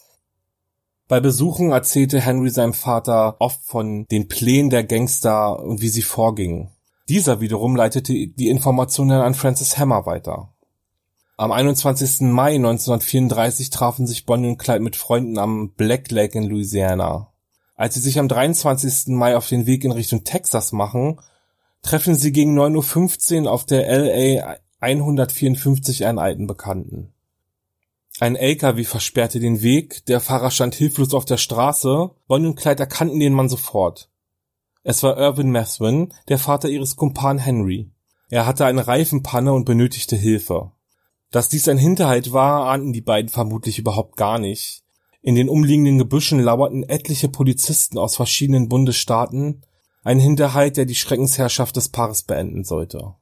Bei 1.13 1.21
Besuchen 1.21 1.73
erzählte 1.73 2.23
Henry 2.23 2.49
seinem 2.49 2.73
Vater 2.73 3.37
oft 3.39 3.63
von 3.67 4.07
den 4.11 4.29
Plänen 4.29 4.71
der 4.71 4.83
Gangster 4.83 5.63
und 5.63 5.83
wie 5.83 5.91
sie 5.91 6.01
vorgingen. 6.01 6.71
Dieser 7.07 7.43
wiederum 7.43 7.77
leitete 7.77 8.15
die 8.15 8.49
Informationen 8.49 9.21
an 9.21 9.35
Francis 9.35 9.77
Hammer 9.77 10.07
weiter. 10.07 10.55
Am 11.37 11.53
21. 11.53 12.23
Mai 12.23 12.55
1934 12.55 13.69
trafen 13.69 14.07
sich 14.07 14.25
Bonnie 14.25 14.49
und 14.49 14.57
Clyde 14.57 14.81
mit 14.81 14.97
Freunden 14.97 15.37
am 15.37 15.75
Black 15.75 16.11
Lake 16.11 16.39
in 16.39 16.45
Louisiana. 16.45 17.29
Als 17.75 17.93
sie 17.93 18.01
sich 18.01 18.19
am 18.19 18.29
23. 18.29 19.09
Mai 19.09 19.37
auf 19.37 19.47
den 19.47 19.67
Weg 19.67 19.85
in 19.85 19.93
Richtung 19.93 20.25
Texas 20.25 20.73
machen, 20.73 21.21
treffen 21.83 22.15
sie 22.15 22.33
gegen 22.33 22.59
9.15 22.59 23.43
Uhr 23.43 23.53
auf 23.53 23.67
der 23.67 23.87
LA 23.87 24.57
154 24.81 26.07
einen 26.07 26.19
alten 26.19 26.47
Bekannten. 26.47 27.13
Ein 28.23 28.37
LKW 28.37 28.85
versperrte 28.85 29.41
den 29.41 29.63
Weg, 29.63 30.07
der 30.07 30.21
Fahrer 30.21 30.53
stand 30.53 30.77
hilflos 30.77 31.13
auf 31.13 31.25
der 31.25 31.39
Straße, 31.39 32.13
Bonnie 32.29 32.47
und 32.47 32.55
Clyde 32.55 32.79
erkannten 32.79 33.19
den 33.19 33.33
Mann 33.33 33.49
sofort. 33.49 34.11
Es 34.85 35.03
war 35.03 35.19
Irvin 35.19 35.51
Methvin, 35.51 36.15
der 36.29 36.39
Vater 36.39 36.69
ihres 36.69 36.95
Kumpan 36.95 37.39
Henry. 37.39 37.91
Er 38.31 38.47
hatte 38.47 38.65
eine 38.65 38.87
Reifenpanne 38.87 39.53
und 39.53 39.65
benötigte 39.65 40.15
Hilfe. 40.15 40.71
Dass 41.33 41.49
dies 41.49 41.67
ein 41.67 41.79
Hinterhalt 41.79 42.33
war, 42.33 42.69
ahnten 42.69 42.93
die 42.93 43.01
beiden 43.01 43.29
vermutlich 43.29 43.81
überhaupt 43.81 44.17
gar 44.17 44.39
nicht. 44.39 44.85
In 45.21 45.35
den 45.35 45.49
umliegenden 45.49 45.99
Gebüschen 45.99 46.39
lauerten 46.39 46.85
etliche 46.85 47.29
Polizisten 47.29 47.99
aus 47.99 48.15
verschiedenen 48.15 48.69
Bundesstaaten, 48.69 49.63
ein 50.05 50.21
Hinterhalt, 50.21 50.77
der 50.77 50.87
die 50.87 50.95
Schreckensherrschaft 50.95 51.75
des 51.75 51.89
Paares 51.89 52.23
beenden 52.23 52.63
sollte. 52.63 53.17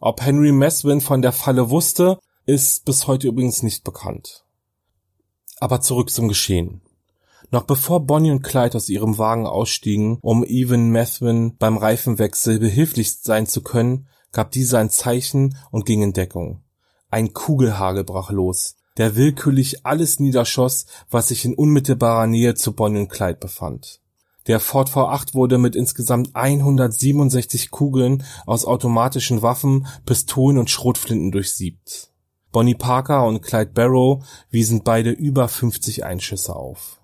Ob 0.00 0.22
Henry 0.22 0.52
Messwin 0.52 1.02
von 1.02 1.20
der 1.20 1.32
Falle 1.32 1.68
wusste, 1.68 2.18
ist 2.46 2.84
bis 2.84 3.06
heute 3.06 3.28
übrigens 3.28 3.62
nicht 3.62 3.84
bekannt. 3.84 4.44
Aber 5.60 5.80
zurück 5.80 6.10
zum 6.10 6.28
Geschehen. 6.28 6.82
Noch 7.50 7.64
bevor 7.64 8.00
Bonnie 8.00 8.30
und 8.30 8.42
Clyde 8.42 8.76
aus 8.76 8.88
ihrem 8.88 9.18
Wagen 9.18 9.46
ausstiegen, 9.46 10.18
um 10.20 10.44
Evan 10.44 10.90
Methvin 10.90 11.56
beim 11.56 11.76
Reifenwechsel 11.76 12.58
behilflich 12.58 13.20
sein 13.20 13.46
zu 13.46 13.62
können, 13.62 14.08
gab 14.32 14.50
dieser 14.50 14.78
ein 14.78 14.90
Zeichen 14.90 15.56
und 15.70 15.86
ging 15.86 16.02
in 16.02 16.12
Deckung. 16.12 16.62
Ein 17.10 17.32
Kugelhagel 17.32 18.04
brach 18.04 18.30
los, 18.30 18.76
der 18.96 19.16
willkürlich 19.16 19.86
alles 19.86 20.18
niederschoss, 20.18 20.86
was 21.10 21.28
sich 21.28 21.44
in 21.44 21.54
unmittelbarer 21.54 22.26
Nähe 22.26 22.54
zu 22.54 22.72
Bonnie 22.72 23.00
und 23.00 23.08
Clyde 23.08 23.38
befand. 23.38 24.00
Der 24.46 24.60
Ford 24.60 24.90
V8 24.90 25.34
wurde 25.34 25.56
mit 25.56 25.74
insgesamt 25.74 26.34
167 26.34 27.70
Kugeln 27.70 28.24
aus 28.44 28.66
automatischen 28.66 29.40
Waffen, 29.40 29.86
Pistolen 30.04 30.58
und 30.58 30.70
Schrotflinten 30.70 31.32
durchsiebt. 31.32 32.10
Bonnie 32.54 32.76
Parker 32.76 33.26
und 33.26 33.42
Clyde 33.42 33.72
Barrow 33.72 34.24
wiesen 34.48 34.84
beide 34.84 35.10
über 35.10 35.48
50 35.48 36.04
Einschüsse 36.04 36.54
auf. 36.54 37.00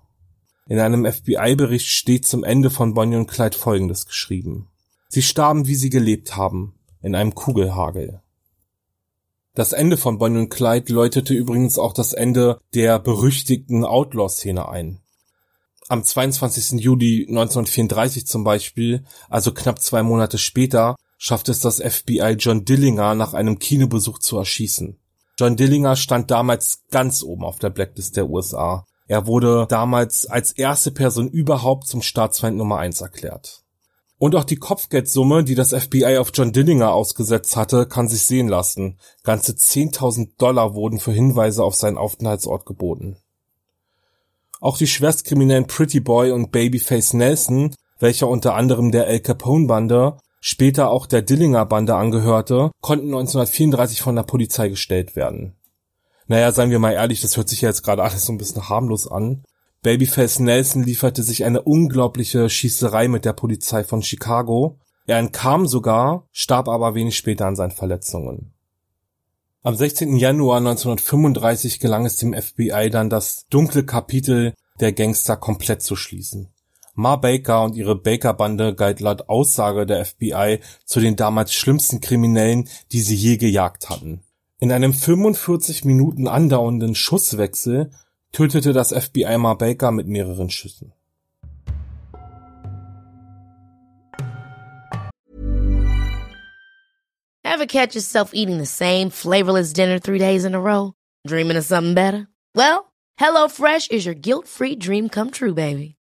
In 0.65 0.79
einem 0.79 1.05
FBI-Bericht 1.05 1.87
steht 1.87 2.25
zum 2.25 2.45
Ende 2.45 2.69
von 2.69 2.93
Bonnie 2.93 3.17
und 3.17 3.27
Clyde 3.27 3.57
folgendes 3.57 4.05
geschrieben. 4.05 4.69
Sie 5.09 5.21
starben, 5.21 5.67
wie 5.67 5.75
sie 5.75 5.89
gelebt 5.89 6.37
haben, 6.37 6.79
in 7.01 7.15
einem 7.15 7.35
Kugelhagel. 7.35 8.21
Das 9.53 9.73
Ende 9.73 9.97
von 9.97 10.19
Bonnie 10.19 10.39
und 10.39 10.49
Clyde 10.49 10.93
läutete 10.93 11.33
übrigens 11.33 11.77
auch 11.77 11.91
das 11.91 12.13
Ende 12.13 12.61
der 12.73 12.97
berüchtigten 12.97 13.83
Outlaw-Szene 13.83 14.69
ein. 14.69 15.01
Am 15.89 16.01
22. 16.01 16.79
Juli 16.79 17.25
1934 17.27 18.25
zum 18.25 18.45
Beispiel, 18.45 19.03
also 19.29 19.51
knapp 19.53 19.81
zwei 19.81 20.01
Monate 20.01 20.37
später, 20.37 20.95
schaffte 21.17 21.51
es 21.51 21.59
das 21.59 21.81
FBI 21.81 22.37
John 22.39 22.63
Dillinger 22.63 23.15
nach 23.15 23.33
einem 23.33 23.59
Kinobesuch 23.59 24.19
zu 24.19 24.37
erschießen. 24.37 25.00
John 25.41 25.55
Dillinger 25.55 25.95
stand 25.95 26.29
damals 26.29 26.83
ganz 26.91 27.23
oben 27.23 27.43
auf 27.45 27.57
der 27.57 27.71
Blacklist 27.71 28.15
der 28.15 28.29
USA. 28.29 28.85
Er 29.07 29.25
wurde 29.25 29.65
damals 29.67 30.27
als 30.27 30.51
erste 30.51 30.91
Person 30.91 31.29
überhaupt 31.29 31.87
zum 31.87 32.03
Staatsfeind 32.03 32.57
Nummer 32.57 32.77
eins 32.77 33.01
erklärt. 33.01 33.63
Und 34.19 34.35
auch 34.35 34.43
die 34.43 34.57
Kopfgeldsumme, 34.57 35.43
die 35.43 35.55
das 35.55 35.73
FBI 35.73 36.19
auf 36.19 36.29
John 36.31 36.51
Dillinger 36.51 36.93
ausgesetzt 36.93 37.55
hatte, 37.55 37.87
kann 37.87 38.07
sich 38.07 38.21
sehen 38.21 38.49
lassen. 38.49 38.99
Ganze 39.23 39.53
10.000 39.53 40.37
Dollar 40.37 40.75
wurden 40.75 40.99
für 40.99 41.11
Hinweise 41.11 41.63
auf 41.63 41.73
seinen 41.73 41.97
Aufenthaltsort 41.97 42.67
geboten. 42.67 43.17
Auch 44.59 44.77
die 44.77 44.85
Schwerstkriminellen 44.85 45.65
Pretty 45.65 46.01
Boy 46.01 46.33
und 46.33 46.51
Babyface 46.51 47.13
Nelson, 47.13 47.73
welcher 47.97 48.27
unter 48.27 48.53
anderem 48.53 48.91
der 48.91 49.07
El 49.07 49.21
Capone 49.21 49.65
Bande, 49.65 50.17
später 50.41 50.89
auch 50.89 51.05
der 51.05 51.21
Dillinger 51.21 51.65
Bande 51.65 51.95
angehörte, 51.95 52.71
konnten 52.81 53.05
1934 53.05 54.01
von 54.01 54.15
der 54.15 54.23
Polizei 54.23 54.67
gestellt 54.67 55.15
werden. 55.15 55.55
Naja, 56.27 56.51
seien 56.51 56.71
wir 56.71 56.79
mal 56.79 56.93
ehrlich, 56.93 57.21
das 57.21 57.37
hört 57.37 57.47
sich 57.47 57.61
ja 57.61 57.69
jetzt 57.69 57.83
gerade 57.83 58.03
alles 58.03 58.25
so 58.25 58.33
ein 58.33 58.37
bisschen 58.37 58.67
harmlos 58.67 59.07
an. 59.07 59.43
Babyface 59.83 60.39
Nelson 60.39 60.83
lieferte 60.83 61.23
sich 61.23 61.45
eine 61.45 61.61
unglaubliche 61.61 62.49
Schießerei 62.49 63.07
mit 63.07 63.25
der 63.25 63.33
Polizei 63.33 63.83
von 63.83 64.03
Chicago. 64.03 64.79
Er 65.07 65.17
entkam 65.17 65.67
sogar, 65.67 66.27
starb 66.31 66.67
aber 66.67 66.95
wenig 66.95 67.17
später 67.17 67.47
an 67.47 67.55
seinen 67.55 67.71
Verletzungen. 67.71 68.53
Am 69.63 69.75
16. 69.75 70.15
Januar 70.15 70.57
1935 70.57 71.79
gelang 71.79 72.05
es 72.05 72.17
dem 72.17 72.33
FBI 72.33 72.89
dann, 72.91 73.09
das 73.09 73.45
dunkle 73.49 73.85
Kapitel 73.85 74.53
der 74.79 74.93
Gangster 74.93 75.37
komplett 75.37 75.83
zu 75.83 75.95
schließen. 75.95 76.49
Ma 77.01 77.15
Baker 77.15 77.63
und 77.63 77.75
ihre 77.75 77.95
Baker-Bande 77.95 78.75
galt 78.75 78.99
laut 78.99 79.27
Aussage 79.27 79.87
der 79.87 80.05
FBI 80.05 80.59
zu 80.85 80.99
den 80.99 81.15
damals 81.15 81.51
schlimmsten 81.51 81.99
Kriminellen, 81.99 82.69
die 82.91 83.01
sie 83.01 83.15
je 83.15 83.37
gejagt 83.37 83.89
hatten. 83.89 84.21
In 84.59 84.71
einem 84.71 84.93
45 84.93 85.83
Minuten 85.83 86.27
andauernden 86.27 86.93
Schusswechsel 86.93 87.89
tötete 88.31 88.71
das 88.71 88.93
FBI 88.93 89.39
Ma 89.39 89.55
Baker 89.55 89.89
mit 89.91 90.05
mehreren 90.05 90.51
Schüssen. 90.51 90.93
Ever 97.43 97.65
catch 97.65 97.95
yourself 97.95 98.29
eating 98.35 98.59
the 98.59 98.67
same 98.67 99.09
flavorless 99.09 99.73
dinner 99.73 99.99
three 99.99 100.19
days 100.19 100.45
in 100.45 100.53
a 100.53 100.59
row? 100.59 100.93
Dreaming 101.27 101.57
of 101.57 101.65
something 101.65 101.95
better? 101.95 102.27
Well, 102.53 102.91
HelloFresh 103.19 103.91
is 103.91 104.05
your 104.05 104.13
guilt-free 104.13 104.75
dream 104.75 105.09
come 105.09 105.31
true, 105.31 105.55
baby. 105.55 105.95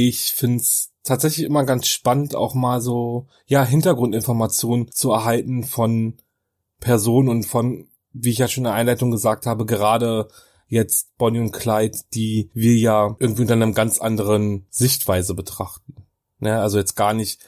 Ich 0.00 0.32
find's 0.32 0.92
tatsächlich 1.02 1.44
immer 1.44 1.64
ganz 1.64 1.88
spannend, 1.88 2.36
auch 2.36 2.54
mal 2.54 2.80
so, 2.80 3.26
ja, 3.46 3.64
Hintergrundinformationen 3.64 4.92
zu 4.92 5.10
erhalten 5.10 5.64
von 5.64 6.18
Personen 6.78 7.28
und 7.28 7.46
von, 7.46 7.88
wie 8.12 8.30
ich 8.30 8.38
ja 8.38 8.46
schon 8.46 8.60
in 8.60 8.66
der 8.66 8.74
Einleitung 8.74 9.10
gesagt 9.10 9.44
habe, 9.44 9.66
gerade 9.66 10.28
jetzt 10.68 11.16
Bonnie 11.18 11.40
und 11.40 11.50
Clyde, 11.50 11.98
die 12.14 12.48
wir 12.54 12.76
ja 12.76 13.16
irgendwie 13.18 13.42
unter 13.42 13.54
einem 13.54 13.74
ganz 13.74 13.98
anderen 13.98 14.68
Sichtweise 14.70 15.34
betrachten. 15.34 15.96
Ne? 16.38 16.60
Also 16.60 16.78
jetzt 16.78 16.94
gar 16.94 17.12
nicht 17.12 17.40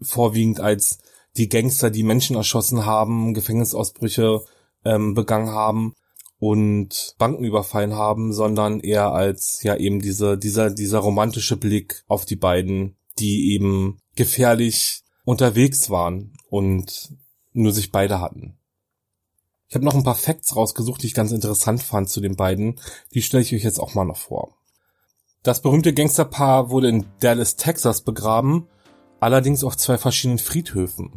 vorwiegend 0.00 0.60
als 0.60 0.98
die 1.36 1.48
Gangster, 1.48 1.90
die 1.90 2.04
Menschen 2.04 2.36
erschossen 2.36 2.86
haben, 2.86 3.34
Gefängnisausbrüche 3.34 4.42
ähm, 4.84 5.14
begangen 5.14 5.50
haben 5.50 5.96
und 6.38 7.14
Banken 7.18 7.44
überfallen 7.44 7.94
haben, 7.94 8.32
sondern 8.32 8.80
eher 8.80 9.12
als 9.12 9.62
ja 9.62 9.76
eben 9.76 10.00
diese, 10.00 10.36
dieser, 10.36 10.70
dieser 10.70 10.98
romantische 10.98 11.56
Blick 11.56 12.04
auf 12.06 12.24
die 12.26 12.36
beiden, 12.36 12.96
die 13.18 13.52
eben 13.54 13.98
gefährlich 14.14 15.02
unterwegs 15.24 15.90
waren 15.90 16.36
und 16.50 17.14
nur 17.52 17.72
sich 17.72 17.90
beide 17.90 18.20
hatten. 18.20 18.58
Ich 19.68 19.74
habe 19.74 19.84
noch 19.84 19.94
ein 19.94 20.04
paar 20.04 20.14
Facts 20.14 20.54
rausgesucht, 20.54 21.02
die 21.02 21.08
ich 21.08 21.14
ganz 21.14 21.32
interessant 21.32 21.82
fand 21.82 22.08
zu 22.08 22.20
den 22.20 22.36
beiden. 22.36 22.78
Die 23.14 23.22
stelle 23.22 23.42
ich 23.42 23.54
euch 23.54 23.64
jetzt 23.64 23.80
auch 23.80 23.94
mal 23.94 24.04
noch 24.04 24.18
vor. 24.18 24.56
Das 25.42 25.62
berühmte 25.62 25.92
Gangsterpaar 25.92 26.70
wurde 26.70 26.88
in 26.88 27.06
Dallas, 27.20 27.56
Texas 27.56 28.02
begraben, 28.02 28.68
allerdings 29.20 29.64
auf 29.64 29.76
zwei 29.76 29.98
verschiedenen 29.98 30.38
Friedhöfen. 30.38 31.12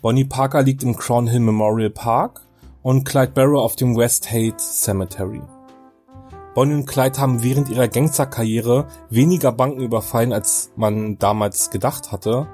Bonnie 0.00 0.24
Parker 0.24 0.62
liegt 0.62 0.82
im 0.82 0.96
Crown 0.96 1.26
Hill 1.26 1.40
Memorial 1.40 1.90
Park 1.90 2.46
und 2.82 3.04
Clyde 3.04 3.32
Barrow 3.32 3.62
auf 3.62 3.76
dem 3.76 3.96
West 3.96 4.30
Haight 4.30 4.60
Cemetery. 4.60 5.42
Bonnie 6.54 6.74
und 6.74 6.86
Clyde 6.86 7.18
haben 7.18 7.42
während 7.42 7.70
ihrer 7.70 7.88
Gangsterkarriere 7.88 8.86
weniger 9.08 9.52
Banken 9.52 9.80
überfallen, 9.80 10.32
als 10.32 10.70
man 10.76 11.18
damals 11.18 11.70
gedacht 11.70 12.12
hatte. 12.12 12.46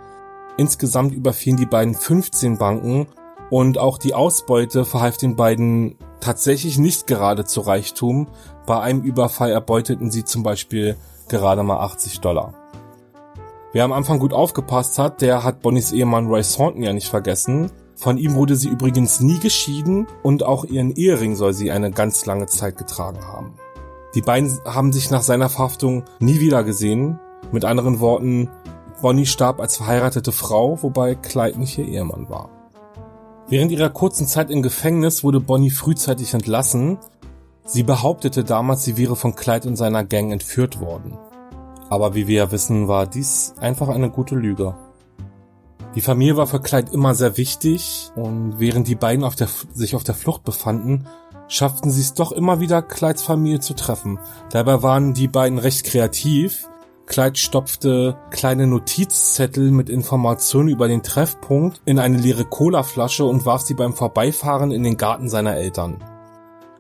Insgesamt 0.57 1.13
überfielen 1.13 1.57
die 1.57 1.67
beiden 1.67 1.95
15 1.95 2.59
Banken 2.59 3.09
und 3.51 3.79
auch 3.79 3.99
die 3.99 4.15
Ausbeute 4.15 4.85
verhalf 4.85 5.17
den 5.17 5.35
beiden 5.35 5.97
tatsächlich 6.21 6.79
nicht 6.79 7.07
gerade 7.07 7.45
zu 7.45 7.61
Reichtum. 7.61 8.29
Bei 8.67 8.81
einem 8.81 9.03
Überfall 9.03 9.51
erbeuteten 9.51 10.11
sie 10.11 10.25
zum 10.25 10.43
Beispiel 10.43 10.97
gerade 11.29 11.63
mal 11.63 11.79
80 11.79 12.21
Dollar. 12.21 12.55
Wer 13.73 13.85
am 13.85 13.93
Anfang 13.93 14.19
gut 14.19 14.33
aufgepasst 14.33 14.99
hat, 14.99 15.21
der 15.21 15.45
hat 15.45 15.61
Bonnies 15.61 15.93
Ehemann 15.93 16.27
Roy 16.27 16.43
Thornton 16.43 16.83
ja 16.83 16.93
nicht 16.93 17.09
vergessen. 17.09 17.71
Von 17.99 18.17
ihm 18.17 18.37
wurde 18.37 18.55
sie 18.55 18.69
übrigens 18.69 19.19
nie 19.19 19.41
geschieden 19.41 20.07
und 20.23 20.45
auch 20.45 20.65
ihren 20.65 20.93
Ehering 20.93 21.35
soll 21.35 21.53
sie 21.53 21.73
eine 21.73 21.91
ganz 21.91 22.27
lange 22.27 22.47
Zeit 22.47 22.77
getragen 22.77 23.27
haben. 23.27 23.55
Die 24.15 24.23
beiden 24.23 24.57
haben 24.65 24.93
sich 24.93 25.11
nach 25.11 25.23
seiner 25.23 25.49
Verhaftung 25.49 26.05
nie 26.21 26.39
wieder 26.39 26.63
gesehen. 26.63 27.19
Mit 27.51 27.65
anderen 27.65 27.99
Worten, 27.99 28.51
Bonnie 29.03 29.27
starb 29.27 29.59
als 29.59 29.79
verheiratete 29.79 30.31
Frau, 30.31 30.81
wobei 30.81 31.17
Clyde 31.17 31.59
nicht 31.59 31.77
ihr 31.77 31.89
Ehemann 31.89 32.29
war. 32.29 32.51
Während 33.49 33.73
ihrer 33.73 33.91
kurzen 33.91 34.29
Zeit 34.29 34.53
im 34.53 34.63
Gefängnis 34.63 35.25
wurde 35.25 35.41
Bonnie 35.41 35.71
frühzeitig 35.71 36.35
entlassen. 36.35 36.99
Sie 37.65 37.83
behauptete 37.83 38.45
damals, 38.45 38.85
sie 38.85 38.97
wäre 38.97 39.17
von 39.17 39.35
Clyde 39.35 39.69
und 39.69 39.77
seiner 39.77 40.05
Gang 40.05 40.31
entführt 40.31 40.79
worden. 40.79 41.19
Aber 41.91 42.15
wie 42.15 42.29
wir 42.29 42.37
ja 42.37 42.53
wissen, 42.53 42.87
war 42.87 43.09
dies 43.09 43.55
einfach 43.59 43.89
eine 43.89 44.09
gute 44.09 44.37
Lüge. 44.37 44.77
Die 45.95 46.01
Familie 46.01 46.37
war 46.37 46.47
für 46.47 46.61
Clyde 46.61 46.93
immer 46.93 47.15
sehr 47.15 47.37
wichtig 47.37 48.11
und 48.15 48.59
während 48.59 48.89
die 48.89 48.95
beiden 48.95 49.25
auf 49.25 49.35
der, 49.35 49.49
sich 49.73 49.95
auf 49.95 50.05
der 50.05 50.15
Flucht 50.15 50.45
befanden, 50.45 51.07
schafften 51.49 51.91
sie 51.91 52.03
es 52.03 52.15
doch 52.15 52.33
immer 52.33 52.61
wieder, 52.61 52.83
Clydes 52.83 53.23
Familie 53.23 53.61
zu 53.61 53.75
treffen. 53.75 54.19
Dabei 54.51 54.83
waren 54.83 55.15
die 55.15 55.29
beiden 55.29 55.59
recht 55.59 55.85
kreativ 55.85 56.69
Clyde 57.09 57.39
stopfte 57.39 58.19
kleine 58.31 58.67
Notizzettel 58.67 59.71
mit 59.71 59.89
Informationen 59.89 60.69
über 60.69 60.89
den 60.89 61.03
Treffpunkt 61.03 61.81
in 61.87 61.99
eine 61.99 62.19
leere 62.19 62.45
Colaflasche 62.45 63.25
und 63.25 63.47
warf 63.47 63.63
sie 63.63 63.73
beim 63.73 63.95
Vorbeifahren 63.95 64.71
in 64.71 64.83
den 64.83 64.99
Garten 64.99 65.31
seiner 65.31 65.57
Eltern. 65.57 66.05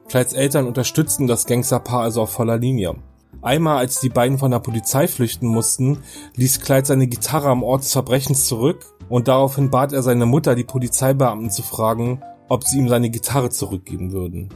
Clydes 0.06 0.34
Eltern 0.34 0.66
unterstützten 0.66 1.26
das 1.26 1.46
Gangsterpaar 1.46 2.02
also 2.02 2.22
auf 2.22 2.30
voller 2.30 2.58
Linie. 2.58 2.96
Einmal, 3.40 3.78
als 3.78 4.00
die 4.00 4.10
beiden 4.10 4.36
von 4.36 4.50
der 4.50 4.58
Polizei 4.58 5.08
flüchten 5.08 5.48
mussten, 5.48 6.02
ließ 6.36 6.60
Clyde 6.60 6.86
seine 6.86 7.06
Gitarre 7.06 7.48
am 7.48 7.62
Ort 7.62 7.84
des 7.84 7.92
Verbrechens 7.92 8.46
zurück 8.46 8.84
und 9.08 9.28
daraufhin 9.28 9.70
bat 9.70 9.92
er 9.92 10.02
seine 10.02 10.26
Mutter, 10.26 10.54
die 10.54 10.64
Polizeibeamten 10.64 11.50
zu 11.50 11.62
fragen, 11.62 12.22
ob 12.48 12.64
sie 12.64 12.78
ihm 12.78 12.88
seine 12.88 13.10
Gitarre 13.10 13.50
zurückgeben 13.50 14.12
würden. 14.12 14.48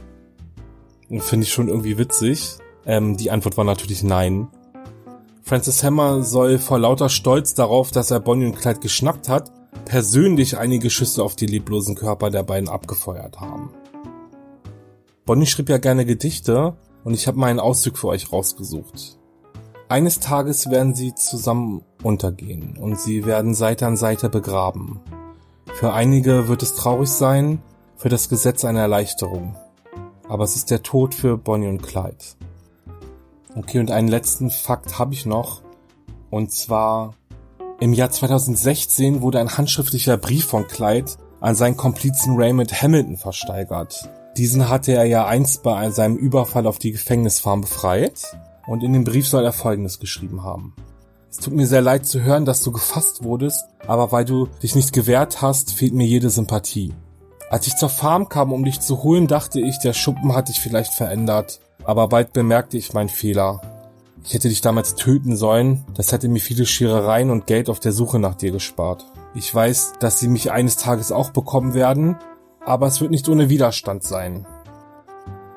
Finde 1.19 1.45
ich 1.45 1.53
schon 1.53 1.67
irgendwie 1.67 1.97
witzig. 1.97 2.57
Ähm, 2.85 3.17
die 3.17 3.31
Antwort 3.31 3.57
war 3.57 3.65
natürlich 3.65 4.03
nein. 4.03 4.47
Francis 5.43 5.83
Hammer 5.83 6.23
soll 6.23 6.57
vor 6.57 6.79
lauter 6.79 7.09
Stolz 7.09 7.53
darauf, 7.53 7.91
dass 7.91 8.11
er 8.11 8.19
Bonnie 8.19 8.45
und 8.45 8.55
Clyde 8.55 8.79
geschnappt 8.79 9.29
hat, 9.29 9.51
persönlich 9.85 10.57
einige 10.57 10.89
Schüsse 10.89 11.23
auf 11.23 11.35
die 11.35 11.45
leblosen 11.45 11.95
Körper 11.95 12.29
der 12.29 12.43
beiden 12.43 12.69
abgefeuert 12.69 13.39
haben. 13.39 13.71
Bonnie 15.25 15.45
schrieb 15.45 15.69
ja 15.69 15.77
gerne 15.77 16.05
Gedichte 16.05 16.75
und 17.03 17.13
ich 17.13 17.27
habe 17.27 17.37
mal 17.37 17.47
einen 17.47 17.59
Auszug 17.59 17.97
für 17.97 18.07
euch 18.07 18.31
rausgesucht. 18.31 19.17
Eines 19.93 20.19
Tages 20.19 20.71
werden 20.71 20.95
sie 20.95 21.13
zusammen 21.13 21.83
untergehen 22.01 22.77
und 22.77 22.99
sie 22.99 23.27
werden 23.27 23.53
Seite 23.53 23.85
an 23.85 23.95
Seite 23.95 24.27
begraben. 24.27 24.99
Für 25.75 25.93
einige 25.93 26.47
wird 26.47 26.63
es 26.63 26.73
traurig 26.73 27.09
sein, 27.09 27.61
für 27.95 28.09
das 28.09 28.27
Gesetz 28.27 28.65
eine 28.65 28.79
Erleichterung. 28.79 29.55
Aber 30.27 30.45
es 30.45 30.55
ist 30.55 30.71
der 30.71 30.81
Tod 30.81 31.13
für 31.13 31.37
Bonnie 31.37 31.67
und 31.67 31.83
Clyde. 31.83 32.25
Okay, 33.53 33.77
und 33.77 33.91
einen 33.91 34.07
letzten 34.07 34.49
Fakt 34.49 34.97
habe 34.97 35.13
ich 35.13 35.27
noch. 35.27 35.61
Und 36.31 36.51
zwar 36.51 37.13
im 37.79 37.93
Jahr 37.93 38.09
2016 38.09 39.21
wurde 39.21 39.39
ein 39.39 39.57
handschriftlicher 39.59 40.17
Brief 40.17 40.47
von 40.47 40.67
Clyde 40.67 41.11
an 41.39 41.53
seinen 41.53 41.77
Komplizen 41.77 42.35
Raymond 42.35 42.81
Hamilton 42.81 43.17
versteigert. 43.17 44.09
Diesen 44.37 44.69
hatte 44.69 44.93
er 44.93 45.05
ja 45.05 45.27
einst 45.27 45.61
bei 45.61 45.91
seinem 45.91 46.15
Überfall 46.15 46.65
auf 46.65 46.79
die 46.79 46.93
Gefängnisfarm 46.93 47.61
befreit. 47.61 48.35
Und 48.67 48.83
in 48.83 48.93
dem 48.93 49.03
Brief 49.03 49.27
soll 49.27 49.43
er 49.43 49.53
Folgendes 49.53 49.99
geschrieben 49.99 50.43
haben. 50.43 50.73
Es 51.29 51.37
tut 51.37 51.53
mir 51.53 51.67
sehr 51.67 51.81
leid 51.81 52.05
zu 52.05 52.21
hören, 52.21 52.45
dass 52.45 52.61
du 52.61 52.71
gefasst 52.71 53.23
wurdest, 53.23 53.65
aber 53.87 54.11
weil 54.11 54.25
du 54.25 54.47
dich 54.61 54.75
nicht 54.75 54.93
gewehrt 54.93 55.41
hast, 55.41 55.71
fehlt 55.71 55.93
mir 55.93 56.05
jede 56.05 56.29
Sympathie. 56.29 56.93
Als 57.49 57.67
ich 57.67 57.75
zur 57.75 57.89
Farm 57.89 58.29
kam, 58.29 58.53
um 58.53 58.63
dich 58.63 58.79
zu 58.79 59.03
holen, 59.03 59.27
dachte 59.27 59.59
ich, 59.59 59.79
der 59.79 59.93
Schuppen 59.93 60.33
hat 60.33 60.49
dich 60.49 60.59
vielleicht 60.59 60.93
verändert 60.93 61.59
aber 61.85 62.07
bald 62.07 62.33
bemerkte 62.33 62.77
ich 62.77 62.93
meinen 62.93 63.09
Fehler. 63.09 63.61
Ich 64.23 64.33
hätte 64.33 64.47
dich 64.47 64.61
damals 64.61 64.95
töten 64.95 65.35
sollen, 65.35 65.83
das 65.95 66.11
hätte 66.11 66.29
mir 66.29 66.39
viele 66.39 66.65
Scherereien 66.65 67.29
und 67.29 67.45
Geld 67.45 67.69
auf 67.69 67.79
der 67.79 67.91
Suche 67.91 68.19
nach 68.19 68.35
dir 68.35 68.51
gespart. 68.51 69.05
Ich 69.35 69.53
weiß, 69.53 69.93
dass 69.99 70.19
sie 70.19 70.29
mich 70.29 70.51
eines 70.51 70.77
Tages 70.77 71.11
auch 71.11 71.31
bekommen 71.31 71.73
werden, 71.73 72.17
aber 72.65 72.87
es 72.87 73.01
wird 73.01 73.11
nicht 73.11 73.27
ohne 73.27 73.49
Widerstand 73.49 74.03
sein. 74.03 74.45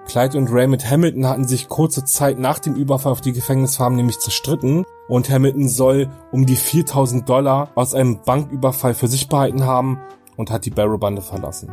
Clyde 0.07 0.39
und 0.39 0.49
Raymond 0.51 0.89
Hamilton 0.89 1.27
hatten 1.27 1.47
sich 1.47 1.69
kurze 1.69 2.05
Zeit 2.05 2.39
nach 2.39 2.59
dem 2.59 2.75
Überfall 2.75 3.13
auf 3.13 3.21
die 3.21 3.33
Gefängnisfarm 3.33 3.97
nämlich 3.97 4.19
zerstritten 4.19 4.85
und 5.09 5.29
Hamilton 5.29 5.69
soll 5.69 6.09
um 6.33 6.47
die 6.47 6.57
4000 6.57 7.29
Dollar 7.29 7.71
aus 7.75 7.95
einem 7.95 8.21
Banküberfall 8.25 8.95
für 8.95 9.09
sich 9.09 9.29
behalten 9.29 9.65
haben 9.65 10.01
und 10.37 10.51
hat 10.51 10.65
die 10.65 10.71
Barrow-Bande 10.71 11.23
verlassen. 11.23 11.71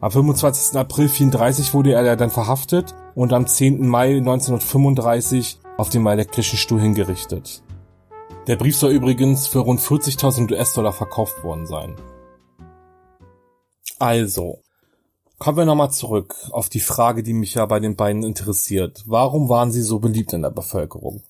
Am 0.00 0.10
25. 0.10 0.78
April 0.78 1.08
34 1.08 1.72
wurde 1.72 1.94
er 1.94 2.16
dann 2.16 2.30
verhaftet 2.30 2.94
und 3.14 3.32
am 3.32 3.46
10. 3.46 3.88
Mai 3.88 4.18
1935 4.18 5.60
auf 5.78 5.88
dem 5.88 6.06
elektrischen 6.06 6.58
Stuhl 6.58 6.80
hingerichtet. 6.80 7.62
Der 8.46 8.56
Brief 8.56 8.76
soll 8.76 8.92
übrigens 8.92 9.46
für 9.46 9.60
rund 9.60 9.80
40.000 9.80 10.52
US-Dollar 10.52 10.92
verkauft 10.92 11.42
worden 11.42 11.66
sein. 11.66 11.96
Also, 13.98 14.63
kommen 15.38 15.58
wir 15.58 15.64
nochmal 15.64 15.90
zurück 15.90 16.34
auf 16.50 16.68
die 16.68 16.80
Frage, 16.80 17.22
die 17.22 17.32
mich 17.32 17.54
ja 17.54 17.66
bei 17.66 17.80
den 17.80 17.96
beiden 17.96 18.22
interessiert. 18.22 19.02
Warum 19.06 19.48
waren 19.48 19.72
sie 19.72 19.82
so 19.82 19.98
beliebt 19.98 20.32
in 20.32 20.42
der 20.42 20.50
Bevölkerung? 20.50 21.22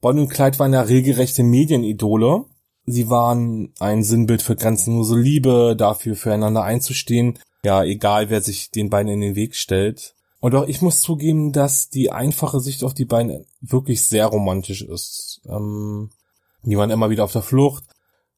Bonnie 0.00 0.22
und 0.22 0.28
Clyde 0.28 0.58
waren 0.58 0.72
ja 0.72 0.82
regelrechte 0.82 1.42
Medienidole. 1.42 2.44
Sie 2.84 3.08
waren 3.08 3.72
ein 3.78 4.02
Sinnbild 4.02 4.42
für 4.42 4.56
grenzenlose 4.56 5.16
Liebe, 5.16 5.76
dafür 5.76 6.16
füreinander 6.16 6.64
einzustehen 6.64 7.38
ja, 7.64 7.84
egal 7.84 8.30
wer 8.30 8.40
sich 8.40 8.70
den 8.70 8.90
beiden 8.90 9.12
in 9.12 9.20
den 9.20 9.36
Weg 9.36 9.54
stellt. 9.54 10.14
Und 10.40 10.54
auch 10.54 10.66
ich 10.66 10.82
muss 10.82 11.00
zugeben, 11.00 11.52
dass 11.52 11.88
die 11.88 12.10
einfache 12.10 12.60
Sicht 12.60 12.82
auf 12.82 12.94
die 12.94 13.04
beiden 13.04 13.46
wirklich 13.60 14.04
sehr 14.04 14.26
romantisch 14.26 14.82
ist. 14.82 15.40
Ähm, 15.46 16.10
die 16.64 16.76
waren 16.76 16.90
immer 16.90 17.10
wieder 17.10 17.24
auf 17.24 17.32
der 17.32 17.42
Flucht, 17.42 17.84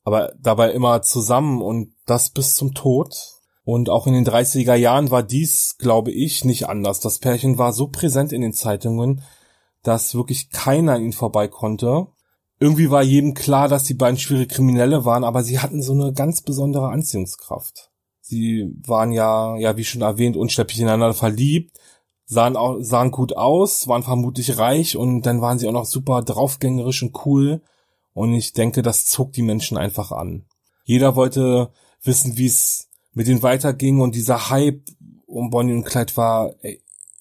aber 0.02 0.32
dabei 0.38 0.72
immer 0.72 1.00
zusammen 1.00 1.62
und 1.62 1.94
das 2.04 2.28
bis 2.30 2.54
zum 2.54 2.74
Tod. 2.74 3.14
Und 3.64 3.88
auch 3.88 4.06
in 4.06 4.12
den 4.12 4.26
30er 4.26 4.74
Jahren 4.74 5.10
war 5.10 5.22
dies, 5.22 5.76
glaube 5.78 6.10
ich, 6.10 6.44
nicht 6.44 6.68
anders. 6.68 7.00
Das 7.00 7.18
Pärchen 7.18 7.56
war 7.56 7.72
so 7.72 7.88
präsent 7.88 8.32
in 8.32 8.42
den 8.42 8.52
Zeitungen, 8.52 9.22
dass 9.82 10.14
wirklich 10.14 10.50
keiner 10.50 10.94
an 10.94 11.02
ihnen 11.02 11.12
vorbei 11.12 11.48
konnte. 11.48 12.08
Irgendwie 12.60 12.90
war 12.90 13.02
jedem 13.02 13.34
klar, 13.34 13.68
dass 13.68 13.84
die 13.84 13.94
beiden 13.94 14.18
schwere 14.18 14.46
Kriminelle 14.46 15.04
waren, 15.04 15.24
aber 15.24 15.42
sie 15.42 15.58
hatten 15.58 15.82
so 15.82 15.92
eine 15.92 16.12
ganz 16.12 16.42
besondere 16.42 16.88
Anziehungskraft. 16.88 17.90
Sie 18.20 18.70
waren 18.86 19.12
ja, 19.12 19.56
ja, 19.56 19.76
wie 19.76 19.84
schon 19.84 20.02
erwähnt, 20.02 20.36
unsterblich 20.36 20.80
ineinander 20.80 21.14
verliebt, 21.14 21.78
sahen 22.26 22.56
auch, 22.56 22.78
sahen 22.80 23.10
gut 23.10 23.36
aus, 23.36 23.88
waren 23.88 24.02
vermutlich 24.02 24.58
reich 24.58 24.96
und 24.96 25.22
dann 25.22 25.40
waren 25.40 25.58
sie 25.58 25.68
auch 25.68 25.72
noch 25.72 25.84
super 25.84 26.22
draufgängerisch 26.22 27.02
und 27.02 27.26
cool. 27.26 27.62
Und 28.12 28.32
ich 28.34 28.52
denke, 28.52 28.82
das 28.82 29.06
zog 29.06 29.32
die 29.32 29.42
Menschen 29.42 29.76
einfach 29.76 30.12
an. 30.12 30.46
Jeder 30.84 31.16
wollte 31.16 31.70
wissen, 32.02 32.38
wie 32.38 32.46
es 32.46 32.88
mit 33.14 33.26
denen 33.26 33.42
weiterging 33.42 34.00
und 34.00 34.14
dieser 34.14 34.50
Hype 34.50 34.82
um 35.26 35.50
Bonnie 35.50 35.72
und 35.72 35.84
Clyde 35.84 36.16
war 36.16 36.54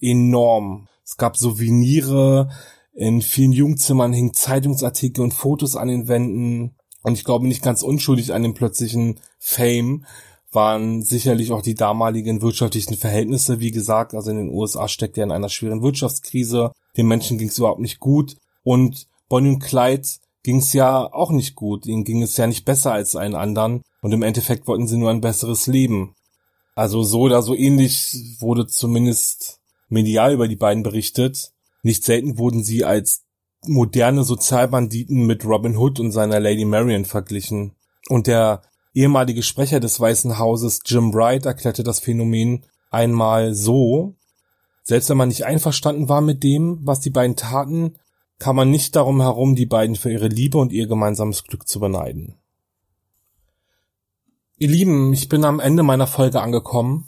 enorm. 0.02 0.88
Es 1.04 1.18
gab 1.18 1.38
Souveniere, 1.38 2.50
in 2.94 3.22
vielen 3.22 3.54
Jugendzimmern 3.54 4.14
hingen 4.14 4.34
Zeitungsartikel 4.34 5.24
und 5.24 5.34
Fotos 5.34 5.76
an 5.76 5.88
den 5.88 6.08
Wänden 6.08 6.76
und 7.02 7.14
ich 7.14 7.24
glaube 7.24 7.48
nicht 7.48 7.64
ganz 7.64 7.84
unschuldig 7.84 8.34
an 8.34 8.44
dem 8.44 8.54
plötzlichen 8.54 9.20
Fame 9.40 10.06
waren 10.52 11.02
sicherlich 11.02 11.52
auch 11.52 11.62
die 11.62 11.76
damaligen 11.76 12.42
wirtschaftlichen 12.42 12.96
Verhältnisse. 12.96 13.60
Wie 13.60 13.72
gesagt, 13.72 14.14
also 14.14 14.32
in 14.32 14.38
den 14.38 14.50
USA 14.50 14.88
steckt 14.88 15.18
er 15.18 15.24
in 15.24 15.32
einer 15.32 15.50
schweren 15.50 15.82
Wirtschaftskrise. 15.82 16.72
Den 16.96 17.08
Menschen 17.08 17.38
ging 17.38 17.50
es 17.50 17.58
überhaupt 17.58 17.82
nicht 17.82 18.00
gut. 18.00 18.38
Und 18.64 19.08
Bonnie 19.30 19.50
und 19.50 19.60
Clyde 19.60 20.08
ging 20.44 20.58
es 20.58 20.74
ja 20.74 21.12
auch 21.12 21.32
nicht 21.32 21.56
gut. 21.56 21.86
Ihnen 21.86 22.04
ging 22.04 22.22
es 22.22 22.38
ja 22.38 22.48
nicht 22.48 22.66
besser 22.66 22.92
als 22.92 23.16
allen 23.16 23.36
anderen. 23.36 23.82
Und 24.02 24.12
im 24.12 24.22
Endeffekt 24.22 24.68
wollten 24.68 24.88
sie 24.88 24.98
nur 24.98 25.10
ein 25.10 25.22
besseres 25.22 25.68
Leben. 25.68 26.16
Also 26.76 27.04
so 27.04 27.22
oder 27.22 27.42
so 27.42 27.56
ähnlich 27.56 28.16
wurde 28.40 28.68
zumindest 28.68 29.60
medial 29.90 30.34
über 30.34 30.48
die 30.48 30.56
beiden 30.56 30.84
berichtet. 30.84 31.52
Nicht 31.82 32.04
selten 32.04 32.38
wurden 32.38 32.64
sie 32.64 32.84
als 32.84 33.24
moderne 33.66 34.24
Sozialbanditen 34.24 35.26
mit 35.26 35.46
Robin 35.46 35.78
Hood 35.78 36.00
und 36.00 36.12
seiner 36.12 36.40
Lady 36.40 36.66
Marion 36.66 37.06
verglichen. 37.06 37.76
Und 38.10 38.28
der 38.28 38.62
ehemalige 38.94 39.44
Sprecher 39.44 39.80
des 39.80 40.00
Weißen 40.00 40.38
Hauses 40.38 40.82
Jim 40.86 41.12
Bright 41.12 41.46
erklärte 41.46 41.84
das 41.84 42.00
Phänomen 42.00 42.66
einmal 42.92 43.54
so, 43.54 44.16
selbst 44.84 45.10
wenn 45.10 45.18
man 45.18 45.30
nicht 45.30 45.46
einverstanden 45.46 46.10
war 46.10 46.22
mit 46.22 46.44
dem, 46.44 46.80
was 46.84 47.00
die 47.00 47.10
beiden 47.10 47.36
taten, 47.36 47.96
kam 48.44 48.58
man 48.58 48.70
nicht 48.70 48.98
darum 48.98 49.22
herum, 49.22 49.56
die 49.56 49.66
beiden 49.66 49.96
für 49.96 50.12
ihre 50.12 50.28
Liebe 50.28 50.58
und 50.58 50.74
ihr 50.74 50.86
gemeinsames 50.86 51.46
Glück 51.46 51.66
zu 51.66 51.80
beneiden. 51.80 52.36
Ihr 54.58 54.68
Lieben, 54.68 55.14
ich 55.14 55.30
bin 55.30 55.46
am 55.46 55.62
Ende 55.62 55.82
meiner 55.82 56.08
Folge 56.08 56.42
angekommen. 56.42 57.08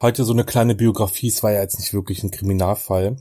Heute 0.00 0.22
so 0.22 0.32
eine 0.32 0.44
kleine 0.44 0.76
Biografie, 0.76 1.26
es 1.26 1.42
war 1.42 1.50
ja 1.50 1.60
jetzt 1.60 1.80
nicht 1.80 1.92
wirklich 1.92 2.22
ein 2.22 2.30
Kriminalfall. 2.30 3.16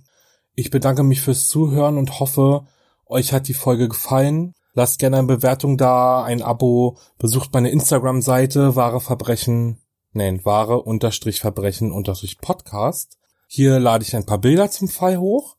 Ich 0.54 0.70
bedanke 0.70 1.02
mich 1.02 1.22
fürs 1.22 1.48
Zuhören 1.48 1.98
und 1.98 2.20
hoffe, 2.20 2.68
euch 3.08 3.34
hat 3.34 3.48
die 3.48 3.56
Folge 3.56 3.90
gefallen. 3.90 4.54
Lasst 4.76 5.00
gerne 5.00 5.18
eine 5.18 5.26
Bewertung 5.28 5.76
da, 5.76 6.24
ein 6.24 6.44
Abo, 6.44 7.00
besucht 7.18 7.52
meine 7.52 7.72
Instagram-Seite, 7.72 8.76
wahre 8.76 9.02
Verbrechen, 9.02 9.80
nein, 10.14 10.46
wahre 10.46 10.84
unterstrich 10.84 11.40
Verbrechen 11.40 11.92
unterstrich 11.92 12.38
Podcast. 12.38 13.18
Hier 13.48 13.80
lade 13.80 14.04
ich 14.04 14.16
ein 14.16 14.28
paar 14.28 14.38
Bilder 14.38 14.70
zum 14.70 14.88
Fall 14.88 15.18
hoch. 15.18 15.56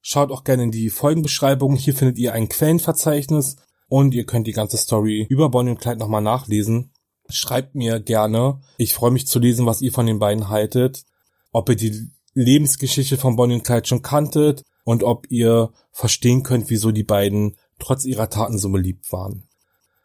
Schaut 0.00 0.30
auch 0.30 0.44
gerne 0.44 0.64
in 0.64 0.70
die 0.70 0.90
Folgenbeschreibung. 0.90 1.74
Hier 1.74 1.94
findet 1.94 2.18
ihr 2.18 2.32
ein 2.32 2.48
Quellenverzeichnis 2.48 3.56
und 3.88 4.14
ihr 4.14 4.24
könnt 4.24 4.46
die 4.46 4.52
ganze 4.52 4.76
Story 4.76 5.26
über 5.28 5.48
Bonnie 5.48 5.70
und 5.70 5.80
Clyde 5.80 5.98
nochmal 5.98 6.22
nachlesen. 6.22 6.92
Schreibt 7.28 7.74
mir 7.74 8.00
gerne. 8.00 8.60
Ich 8.78 8.94
freue 8.94 9.10
mich 9.10 9.26
zu 9.26 9.38
lesen, 9.38 9.66
was 9.66 9.82
ihr 9.82 9.92
von 9.92 10.06
den 10.06 10.18
beiden 10.18 10.48
haltet. 10.48 11.04
Ob 11.52 11.68
ihr 11.68 11.76
die 11.76 12.10
Lebensgeschichte 12.34 13.16
von 13.16 13.36
Bonnie 13.36 13.54
und 13.54 13.64
Clyde 13.64 13.86
schon 13.86 14.02
kanntet 14.02 14.62
und 14.84 15.02
ob 15.02 15.30
ihr 15.30 15.70
verstehen 15.90 16.42
könnt, 16.42 16.70
wieso 16.70 16.92
die 16.92 17.04
beiden 17.04 17.56
trotz 17.78 18.04
ihrer 18.04 18.30
Taten 18.30 18.58
so 18.58 18.70
beliebt 18.70 19.12
waren. 19.12 19.48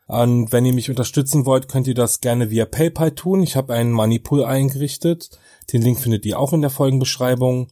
Und 0.07 0.51
wenn 0.51 0.65
ihr 0.65 0.73
mich 0.73 0.89
unterstützen 0.89 1.45
wollt, 1.45 1.69
könnt 1.69 1.87
ihr 1.87 1.93
das 1.93 2.19
gerne 2.19 2.49
via 2.49 2.65
PayPal 2.65 3.11
tun. 3.15 3.41
Ich 3.41 3.55
habe 3.55 3.73
einen 3.73 3.91
Moneypool 3.91 4.43
eingerichtet. 4.43 5.29
Den 5.71 5.81
Link 5.81 5.99
findet 5.99 6.25
ihr 6.25 6.37
auch 6.39 6.53
in 6.53 6.61
der 6.61 6.69
Folgenbeschreibung. 6.69 7.71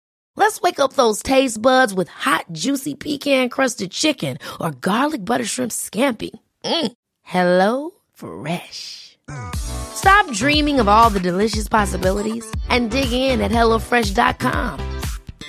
Let's 0.35 0.61
wake 0.61 0.79
up 0.79 0.93
those 0.93 1.23
taste 1.23 1.61
buds 1.61 1.93
with 1.93 2.09
hot, 2.09 2.45
juicy 2.51 2.95
pecan-crusted 2.95 3.91
chicken 3.91 4.37
or 4.59 4.71
garlic 4.71 5.23
butter 5.23 5.45
shrimp 5.45 5.71
scampi. 5.71 6.31
Mm. 6.65 6.91
Hello 7.21 7.91
Fresh. 8.13 9.17
Stop 9.55 10.31
dreaming 10.33 10.79
of 10.79 10.87
all 10.87 11.09
the 11.09 11.19
delicious 11.19 11.67
possibilities 11.69 12.45
and 12.69 12.91
dig 12.91 13.11
in 13.11 13.41
at 13.41 13.51
HelloFresh.com. 13.51 14.99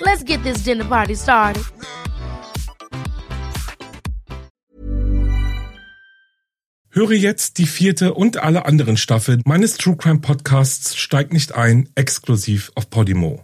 Let's 0.01 0.23
get 0.23 0.41
this 0.43 0.63
dinner 0.63 0.85
party 0.85 1.15
started. 1.15 1.63
Höre 6.95 7.13
jetzt 7.13 7.57
die 7.57 7.65
vierte 7.65 8.13
und 8.13 8.37
alle 8.37 8.65
anderen 8.65 8.97
Staffeln 8.97 9.41
meines 9.45 9.77
True 9.77 9.95
Crime 9.95 10.19
Podcasts 10.19 10.95
Steigt 10.95 11.33
nicht 11.33 11.55
ein, 11.55 11.89
exklusiv 11.95 12.71
auf 12.75 12.91
Podimo. 12.91 13.43